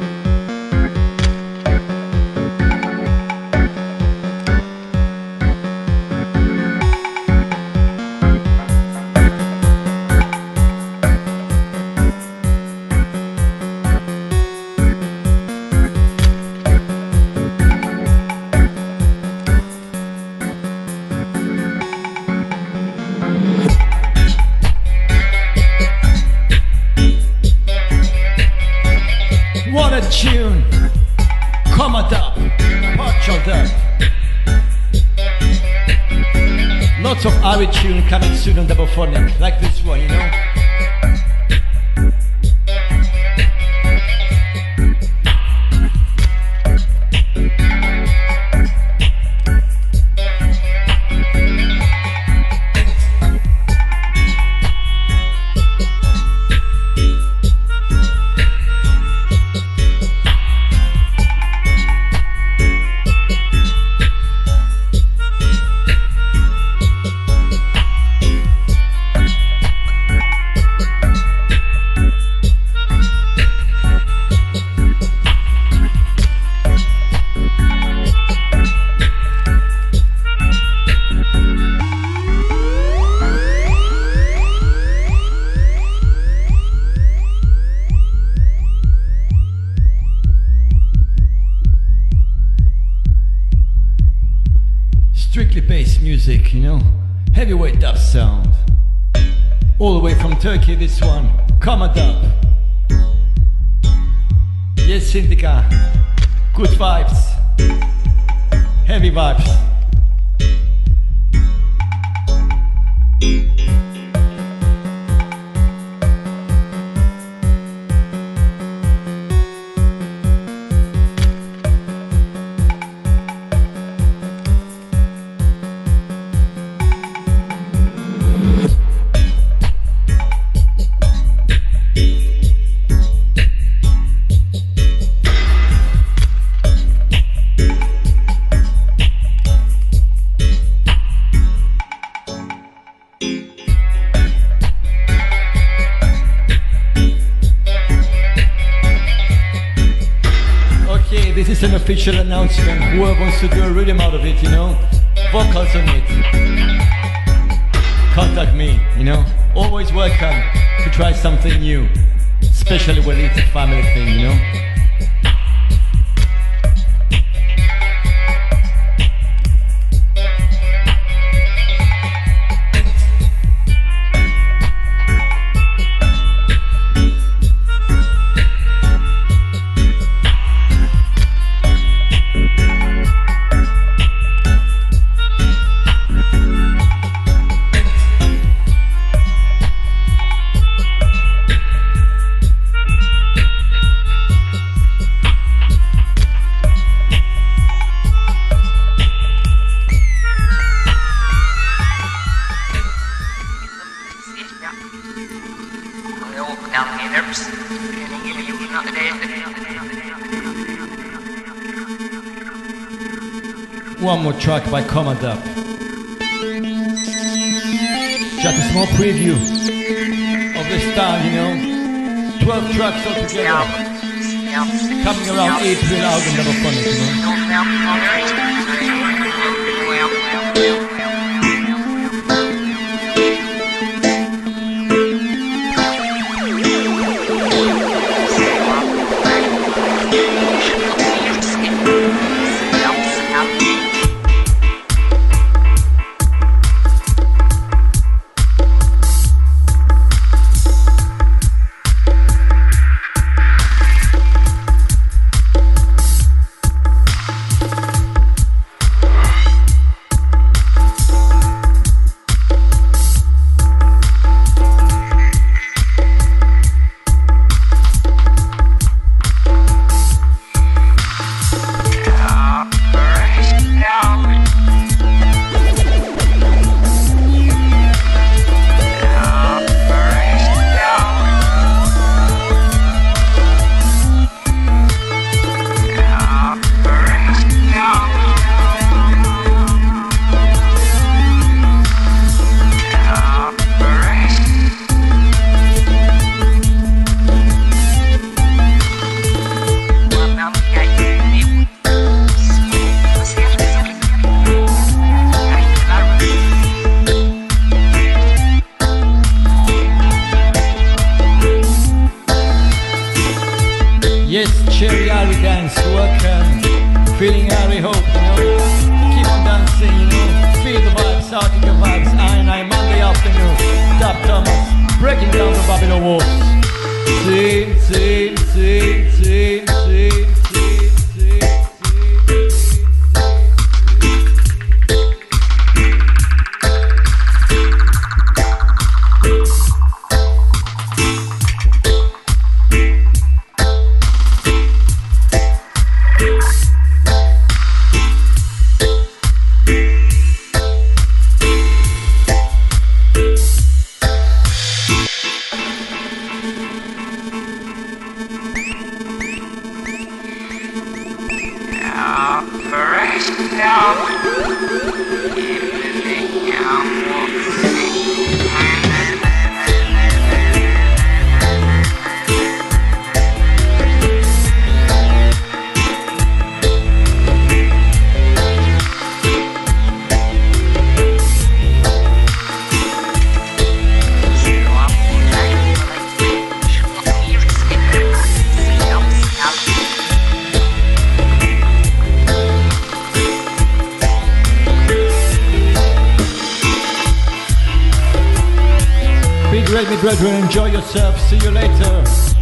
[399.68, 400.34] Great, me brethren.
[400.34, 401.18] Enjoy yourself.
[401.20, 402.37] See you later.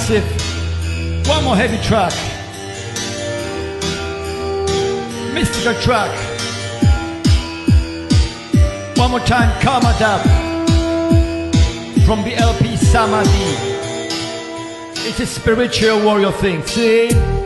[0.00, 1.28] Massive?
[1.28, 2.14] One more heavy track.
[5.34, 6.10] Mystical track.
[8.96, 10.22] One more time, Karma Dub.
[12.06, 13.28] From the LP Samadhi.
[15.06, 16.62] It's a spiritual warrior thing.
[16.62, 17.39] See?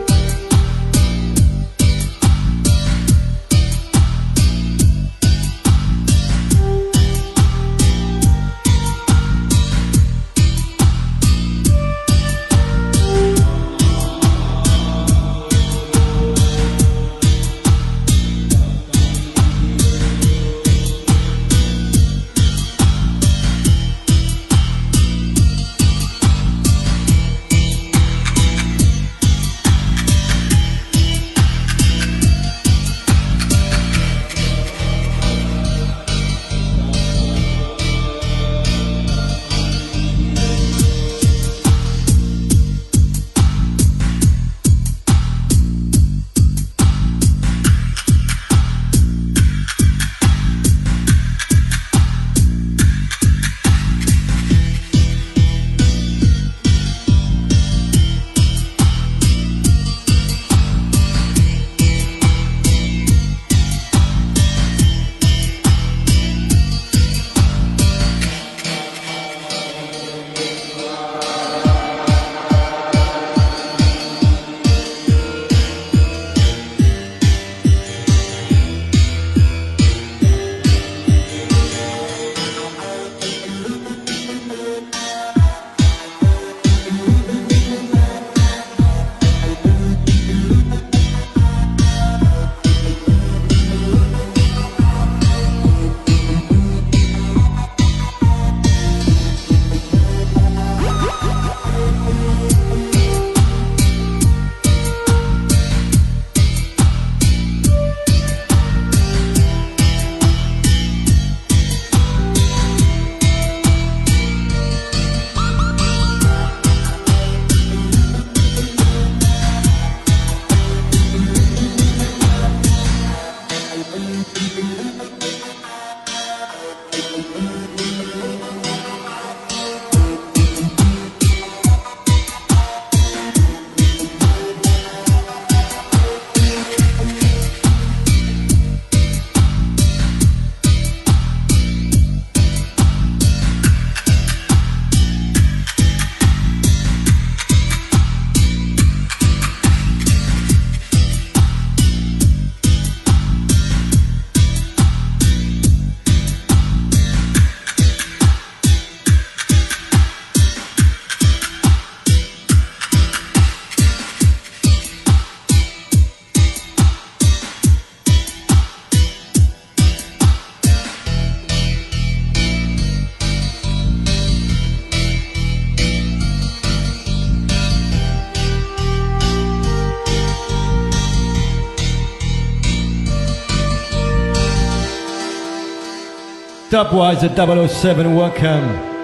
[186.75, 188.94] Stopwise at 007, welcome.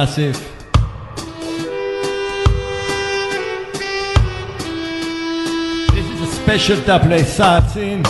[0.00, 0.32] Massive.
[5.92, 7.18] This is a special double
[7.68, 8.02] scene.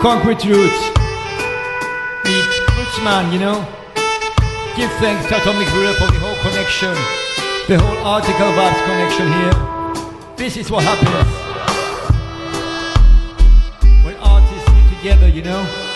[0.00, 0.82] Concrete roots.
[2.24, 3.68] Meet Rootsman, you know.
[4.76, 6.94] Give thanks to Atomic Bureau for the whole connection.
[7.68, 10.36] The whole article vibes connection here.
[10.38, 11.28] This is what happens.
[14.06, 15.91] When artists get together, you know.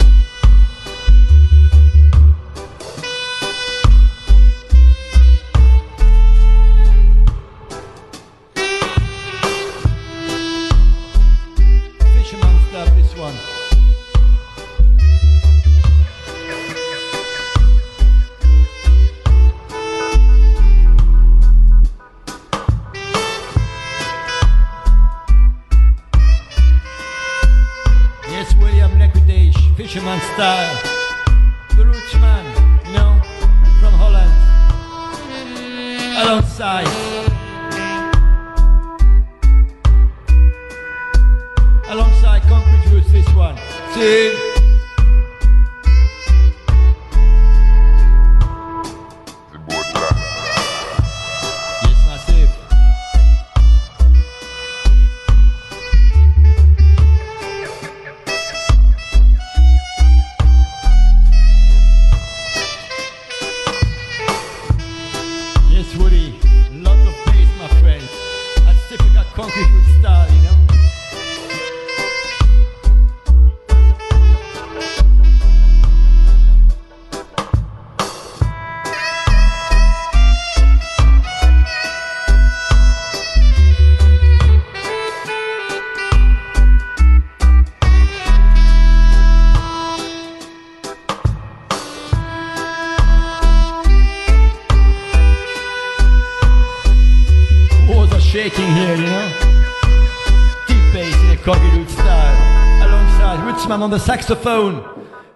[103.86, 104.82] On the saxophone.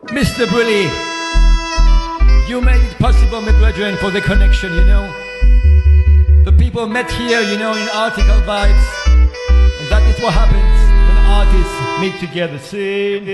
[0.07, 0.51] Mr.
[0.51, 0.91] Bully.
[2.49, 5.07] You made it possible, my brethren, for the connection, you know.
[6.43, 8.87] The people met here, you know, in article vibes.
[9.07, 12.59] And that is what happens when artists meet together.
[12.59, 13.29] Sing.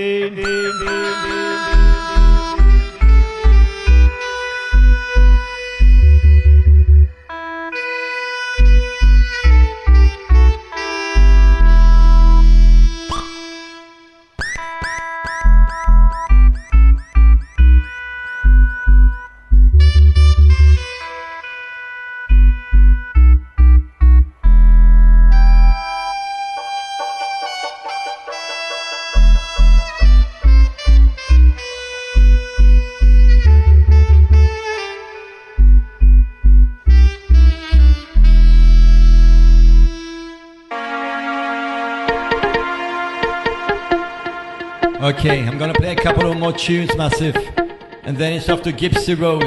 [46.47, 47.35] More tunes, massive.
[48.03, 49.41] And then it's off to Gypsy Rose.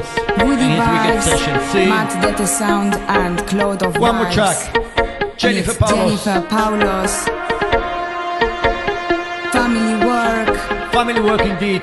[0.45, 1.61] Woody and his Vibes, session.
[1.73, 1.87] See?
[1.89, 4.59] Matt Detta Sound and Cloud of One more track.
[5.39, 6.25] Jennifer Paulos.
[6.25, 7.15] Jennifer Paulos.
[9.51, 10.55] Family work.
[10.93, 11.83] Family work indeed.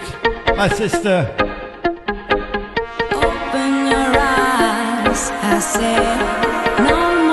[0.55, 1.17] My sister.
[3.11, 5.31] Open your eyes.
[5.41, 6.17] I said,
[6.87, 7.26] no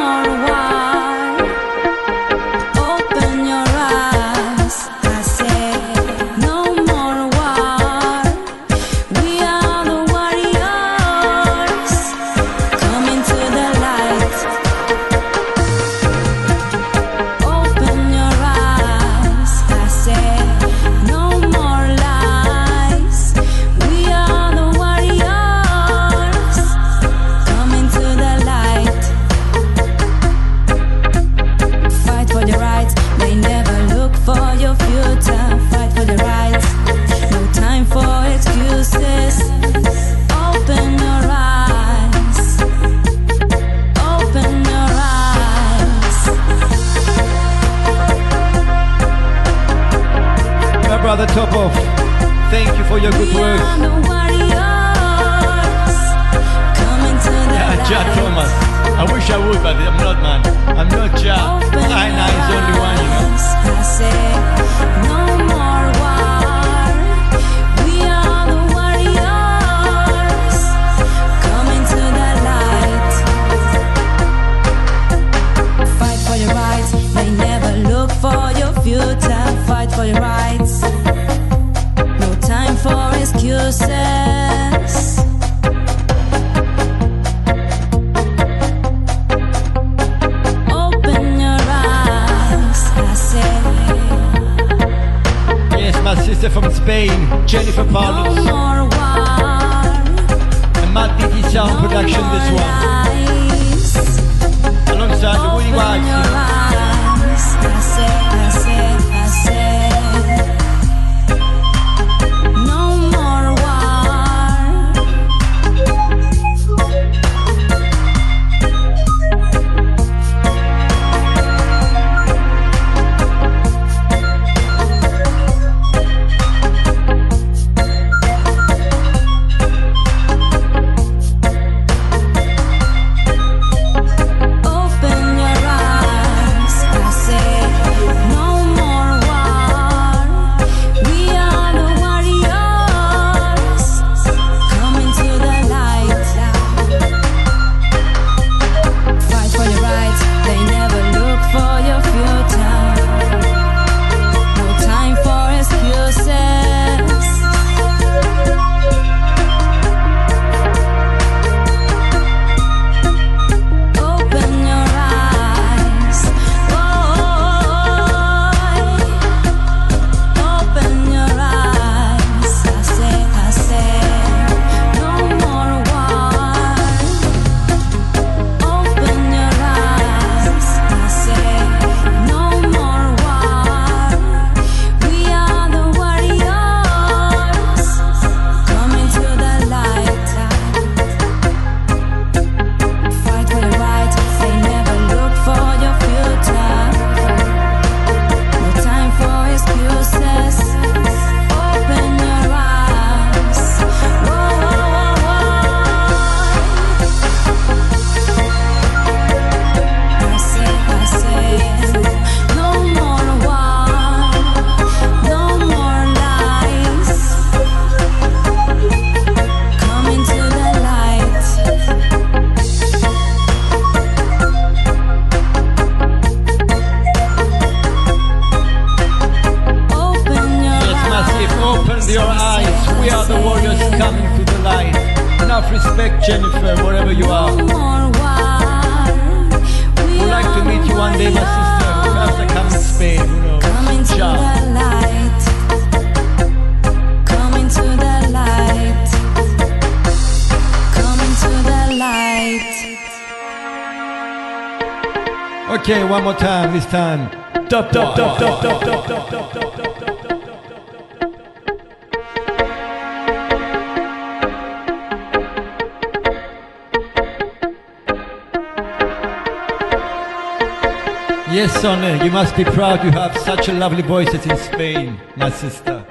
[272.57, 276.05] be proud you have such a lovely voice as in Spain, my sister.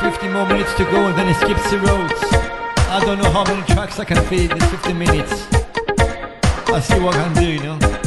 [0.00, 2.22] Fifty more minutes to go and then it skips the roads.
[2.90, 5.46] I don't know how many tracks I can fit in 50 minutes.
[6.68, 7.99] I see what I can do, you know.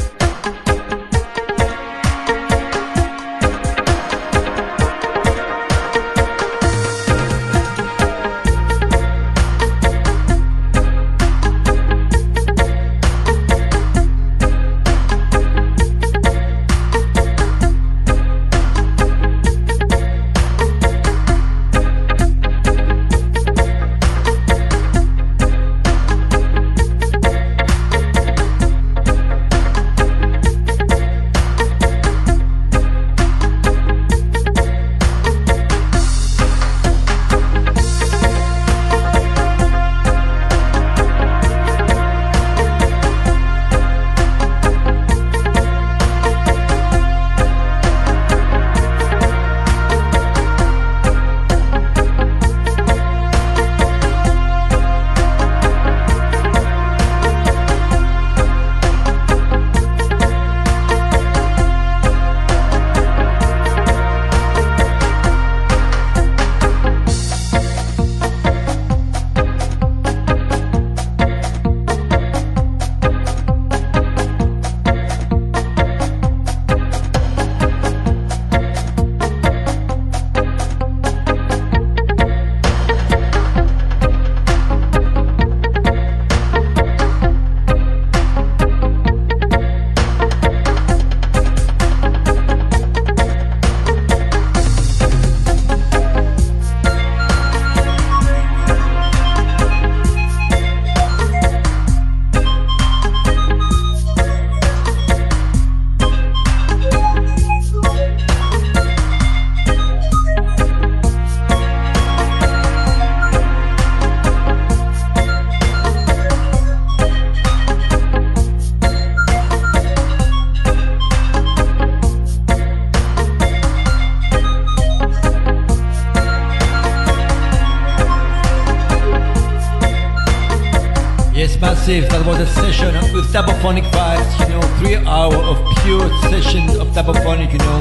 [132.44, 137.58] That session with Tabophonic vibes, you know, three hour of pure sessions of Tabophonic, you
[137.64, 137.80] know,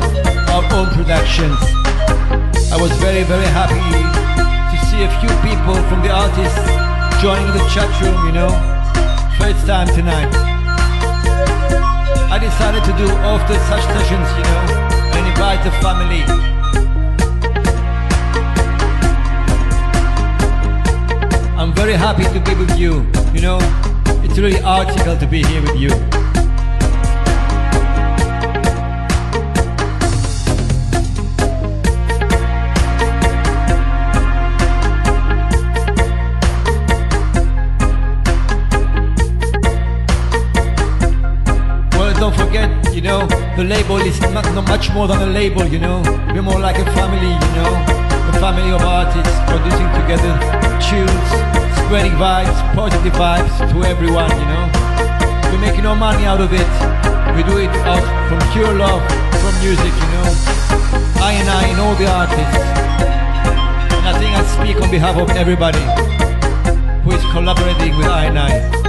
[0.55, 1.59] our own productions.
[2.71, 6.63] I was very, very happy to see a few people from the artists
[7.19, 8.47] joining the chat room, you know,
[9.35, 10.31] first time tonight.
[12.31, 14.63] I decided to do often such sessions, you know,
[15.11, 16.23] and invite the family.
[21.59, 23.05] I'm very happy to be with you.
[23.33, 23.92] You know,
[24.35, 25.89] it's really article to be here with you.
[41.91, 45.63] Well, don't forget, you know, the label is not, not much more than a label,
[45.67, 46.01] you know.
[46.33, 47.85] We're more like a family, you know.
[48.29, 50.33] A family of artists producing together
[50.81, 51.52] tunes,
[51.93, 54.65] spreading vibes, positive vibes to everyone, you know.
[55.51, 56.67] We're making no money out of it.
[57.37, 59.03] We do it out from pure love
[59.41, 60.25] from music, you know.
[61.21, 62.57] I and I and all the artists.
[63.93, 65.83] And I think I speak on behalf of everybody
[67.03, 68.82] who is collaborating with I and I.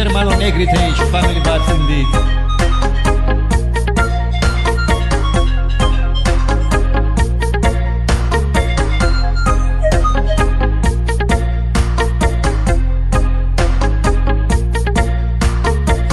[0.00, 0.06] Know?
[0.06, 2.06] Yes, hermano Negritage, family vibes indeed.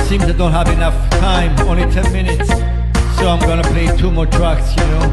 [0.08, 2.50] Seems I don't have enough time, only 10 minutes.
[3.18, 5.04] So I'm gonna play two more tracks, you know.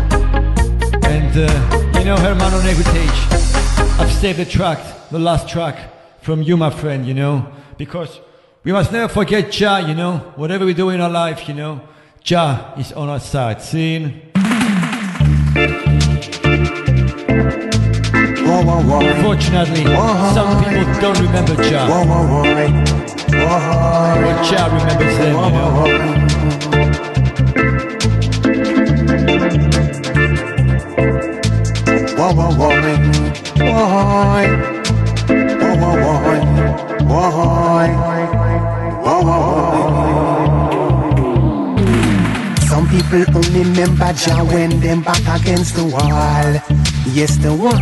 [1.05, 4.79] And, uh, you know, Hermano Negritage, I've saved the track,
[5.11, 5.79] the last track,
[6.23, 7.47] from you, my friend, you know.
[7.79, 8.21] Because
[8.65, 10.33] we must never forget Jah, you know.
[10.37, 11.83] Whatever we do in our life, you know,
[12.23, 13.61] Jah is on our side.
[13.61, 14.23] Seeing?
[19.23, 19.85] Fortunately,
[20.33, 21.87] some people don't remember Jah.
[24.25, 25.75] But Jah remembers them, you know.
[32.17, 32.73] Whoa, whoa, whoa,
[35.69, 36.94] whoa, whoa,
[42.69, 46.61] Some people only remember Jah when them back against the wall.
[47.13, 47.77] Yes, the wall.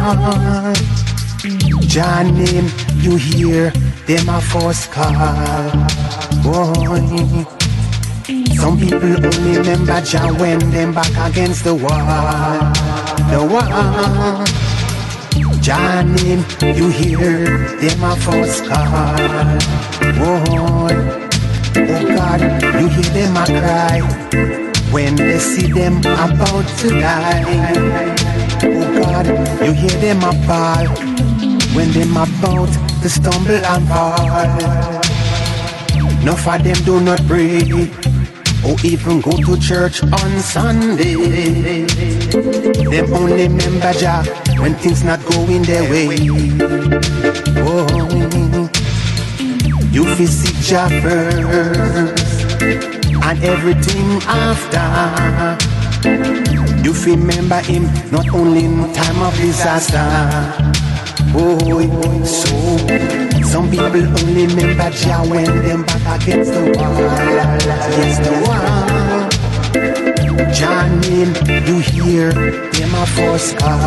[1.87, 3.71] Jah name you hear
[4.07, 5.13] them a first call.
[6.43, 6.75] Boy.
[8.57, 12.07] Some people only remember Jah when them back against the wall.
[13.31, 14.62] The wall.
[15.63, 17.47] Name you hear
[17.79, 19.17] them a first call.
[20.19, 20.91] Boy.
[21.77, 22.41] Oh God,
[22.81, 24.01] you hear them a cry
[24.91, 27.45] when they see them about to die.
[28.65, 29.27] Oh God,
[29.65, 30.89] you hear them a bawl
[31.77, 34.27] when them about to stumble and fall.
[36.25, 37.63] None of them do not pray
[38.67, 41.15] or even go to church on Sunday.
[42.83, 46.07] Them only remember Jah when things not going their way.
[47.59, 47.89] Oh,
[49.91, 50.89] you feel seek Jah
[53.29, 54.87] and everything after.
[56.85, 60.09] You feel remember Him not only in time of disaster.
[61.35, 61.59] Oh,
[62.25, 62.57] so
[63.43, 67.01] some people only remember Jah when them back against the wall.
[67.99, 68.92] Yes, the wall.
[70.51, 71.35] Jah name
[71.67, 73.79] you hear them a first call.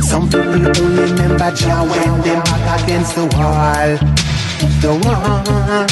[0.00, 3.98] Some people only remember Jah when them back against the wall.
[4.80, 5.86] The wall.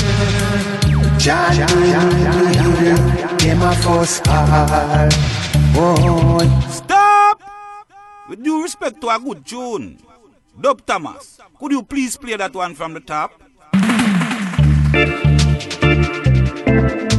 [1.19, 2.09] Jah name
[2.57, 2.97] you hear
[3.37, 5.09] them a first call.
[5.79, 6.41] Oh,
[6.71, 7.43] Stop!
[8.29, 9.99] With due respect to a good tune.
[10.59, 13.43] Dub Thomas, could you please play that one from the top?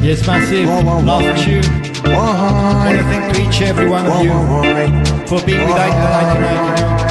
[0.07, 0.69] Yes, Massive,
[1.03, 1.67] last tune.
[2.15, 4.31] Want to thank to each and every one of you.
[5.27, 6.31] for being with I tonight,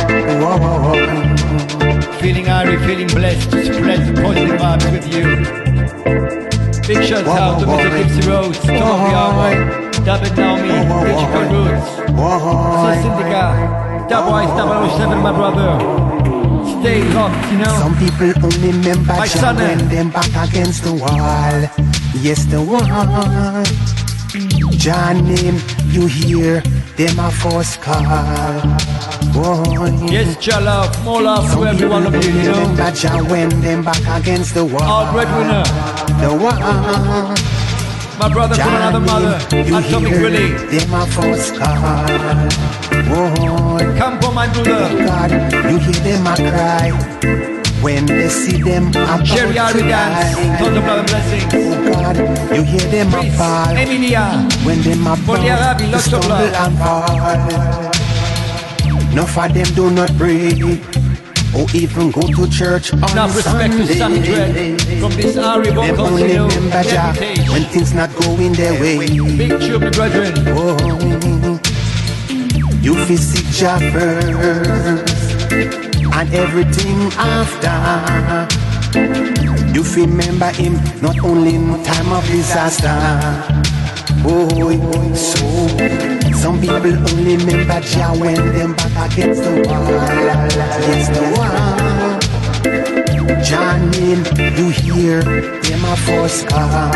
[0.09, 2.13] you know.
[2.21, 5.25] Feeling airy, feeling blessed to spread positive vibes with you.
[6.89, 7.91] Big shout out to Mr.
[7.91, 9.51] Gypsy Rose, Tom Biamo,
[10.03, 10.73] David Naomi,
[11.05, 11.89] Digital Roots,
[12.81, 13.45] Sis Indica,
[14.09, 14.53] Dubwise
[14.97, 16.06] 007, my brother.
[16.81, 17.77] Stay locked, you know.
[17.79, 19.89] Some people only remember My son, when eh?
[19.89, 21.59] them back against the wall.
[22.21, 22.83] Yes, the wall.
[24.77, 26.61] Jah name you hear
[26.97, 28.05] them a first call.
[29.33, 30.07] Boy.
[30.11, 32.75] Yes, Jah love, more love Some to every one of you, you know.
[32.77, 34.83] remember Jah when them back against the wall.
[34.83, 35.65] Our breadwinner.
[36.21, 37.66] The wall.
[38.19, 40.53] My brother from another mother, Atomic Willie.
[40.73, 41.77] Them a first call.
[43.09, 44.73] Oh, Come for my brother.
[44.73, 45.31] Oh, God,
[45.71, 46.91] you hear them a cry
[47.83, 50.37] when they see them about Sherry to dance.
[50.61, 51.53] Love and blessings.
[51.55, 52.17] Oh God,
[52.57, 54.49] you hear them a fall Emilia.
[54.65, 57.93] when them about Body Arabi, to lots of stumble and fall.
[59.13, 60.55] Enough of them do not pray
[61.55, 64.77] Oh, or even go to church on Enough respect to Sammy Sunday.
[65.01, 67.15] From this Them only remember Jah
[67.51, 68.99] when things not going their way.
[68.99, 70.35] Big tune, my brethren.
[70.49, 71.61] Oh,
[72.83, 77.77] you feel sick Jah first and everything after.
[79.75, 83.76] You remember him not only in time of disaster.
[84.29, 84.49] Oh,
[85.15, 85.47] so
[86.35, 92.19] some people only remember Jah when them back against the wall, against the wall.
[93.43, 94.25] Jah name
[94.59, 96.93] you hear them a force call.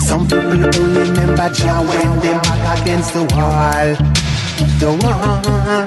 [0.00, 3.96] Some people only remember Jah when them back against the wall,
[4.80, 5.84] the wall.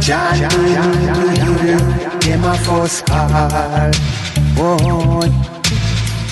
[0.00, 0.32] Jah
[0.62, 0.94] name
[1.36, 1.82] you hear
[2.20, 3.90] them a force call.
[4.56, 5.51] Oh,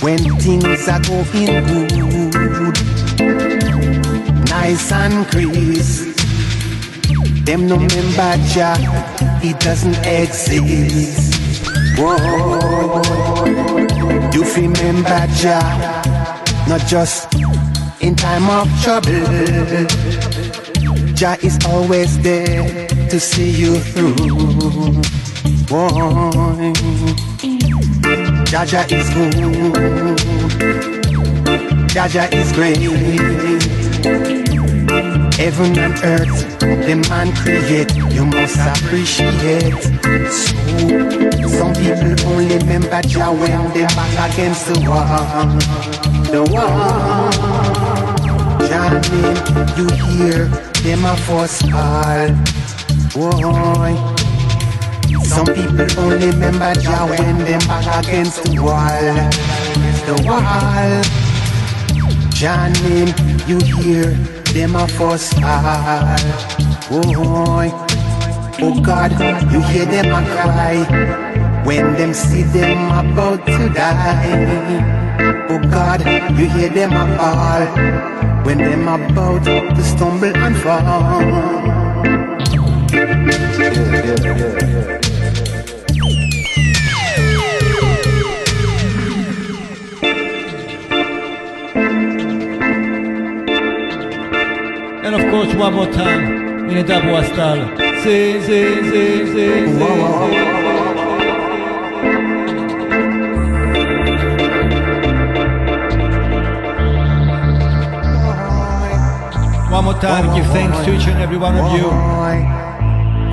[0.03, 1.93] when things are going good,
[4.49, 6.09] nice and crisp.
[7.45, 8.77] Them no remember Jah,
[9.43, 11.35] he doesn't exist.
[11.99, 12.17] Whoa,
[14.33, 16.03] you remember Jah,
[16.69, 17.35] not just
[18.01, 19.12] in time of trouble.
[21.15, 24.15] Jah is always there to see you through.
[25.69, 27.30] Whoa,
[28.51, 29.33] Jah is good.
[31.89, 32.79] Jah is great.
[35.39, 39.73] Heaven and earth, the man create, you must appreciate.
[40.33, 45.47] So, some people only remember Jah when they back against the wall.
[46.33, 47.31] The wall.
[48.67, 49.39] Jah name
[49.79, 50.47] you hear,
[50.83, 52.35] them a force call.
[53.15, 54.19] Boy.
[55.24, 59.30] Some people only remember Jah when them back against the wall.
[60.06, 61.02] The wall.
[62.30, 63.12] Jah name
[63.47, 64.06] you hear
[64.55, 66.16] them a fuss call.
[66.92, 67.02] Oh,
[68.62, 69.12] oh God,
[69.52, 70.76] you hear them a cry
[71.64, 75.47] when them see them about to die.
[75.50, 76.00] Oh God,
[76.39, 77.66] you hear them a fall
[78.44, 81.70] when them about to stumble and fall.
[95.12, 97.66] And of course, one more time in a double style.
[109.72, 111.90] One more time, give thanks to each and every one of you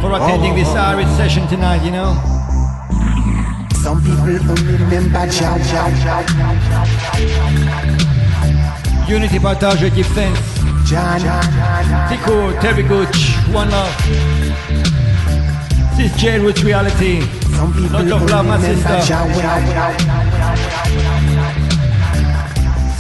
[0.01, 2.15] for attending this Irish session tonight, you know.
[3.83, 6.25] Some people only remember Jah Jah.
[9.07, 10.57] Unity, partage, give thanks.
[10.88, 11.19] Jah
[12.07, 13.91] Tico, Terry Gooch, one love.
[15.98, 17.19] This is J Roots reality.
[17.57, 19.01] Some people Lot of love, my sister.
[19.03, 19.27] Jah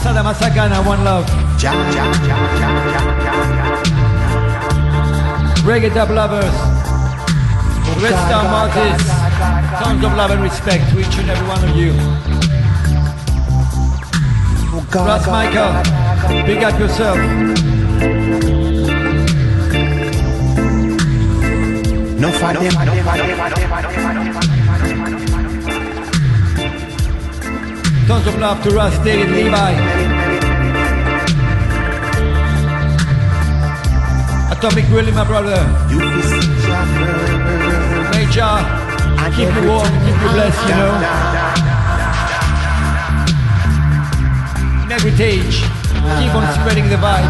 [0.03, 1.25] Sadama Sagana, one love.
[5.63, 6.55] Reggae dub lovers.
[8.03, 9.07] Red Star Martyrs.
[9.81, 11.93] Tons of love and respect to each and every one of you.
[14.93, 17.76] Russ Michael, big up yourself.
[22.17, 22.73] No for them.
[28.07, 29.71] Tons of love to Russ, David, Levi.
[34.51, 35.61] Atomic Willie, my brother.
[38.09, 38.57] Major,
[39.35, 40.93] keep you warm, keep you blessed, you know.
[44.85, 45.61] In every stage,
[46.17, 47.29] keep on spreading the vibes.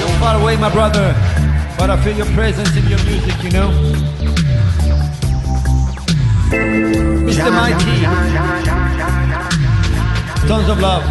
[0.00, 1.14] You're far away, my brother,
[1.78, 3.70] but I feel your presence in your music, you know.
[7.28, 7.52] Mr.
[7.54, 7.96] Mighty,
[10.48, 11.04] tons of love.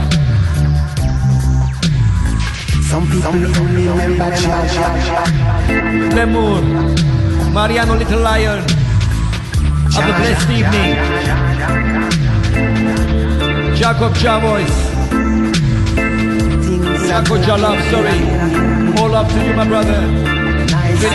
[2.90, 3.30] Some people
[3.62, 4.68] only remember Jah.
[6.14, 6.62] Lemur,
[7.54, 8.60] Mariano Little Lion.
[9.94, 10.96] Have a blessed evening.
[13.76, 14.74] Jacob Javois.
[17.08, 18.20] Jacob Jalab, sorry.
[19.02, 20.37] All up to you, my brother.
[20.98, 21.06] See?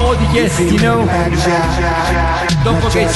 [0.00, 0.26] All the
[0.70, 0.98] you know.
[2.62, 3.08] Don't forget.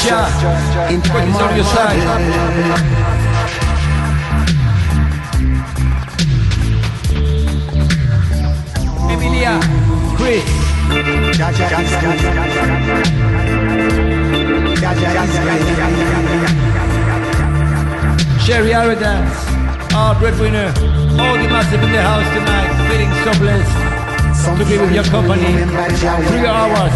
[18.44, 19.30] Sherry Arrogance,
[19.94, 20.74] our breadwinner,
[21.14, 23.70] all the massive in the house tonight, feeling so blessed
[24.58, 25.62] to be with your company.
[26.26, 26.92] Three hours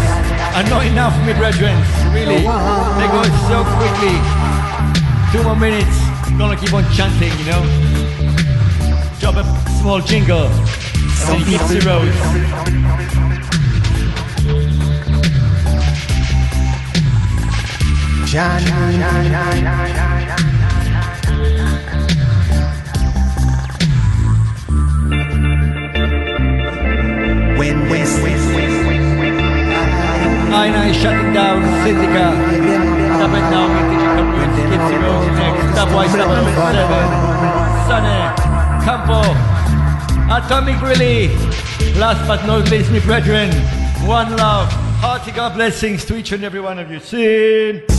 [0.55, 1.77] are not enough, my brethren.
[2.11, 4.19] Really, they go so quickly.
[5.31, 5.97] Two more minutes,
[6.37, 7.63] gonna keep on chanting, you know.
[9.19, 9.45] Drop a
[9.79, 12.11] small jingle, and then you keep road.
[20.27, 20.56] When,
[27.73, 28.07] when,
[30.53, 32.31] I and I shutting down Syndica.
[32.53, 35.63] It now, me digital roots, Gypsy Rose next.
[35.73, 37.07] Stopwise, stop number seven.
[37.87, 38.19] Sunny,
[38.85, 39.21] Campo,
[40.33, 41.27] Atomic Relay.
[41.99, 43.51] Last but not least, me brethren,
[44.07, 44.71] one love.
[44.99, 46.99] Hearty God blessings to each and every one of you.
[46.99, 47.96] Sin.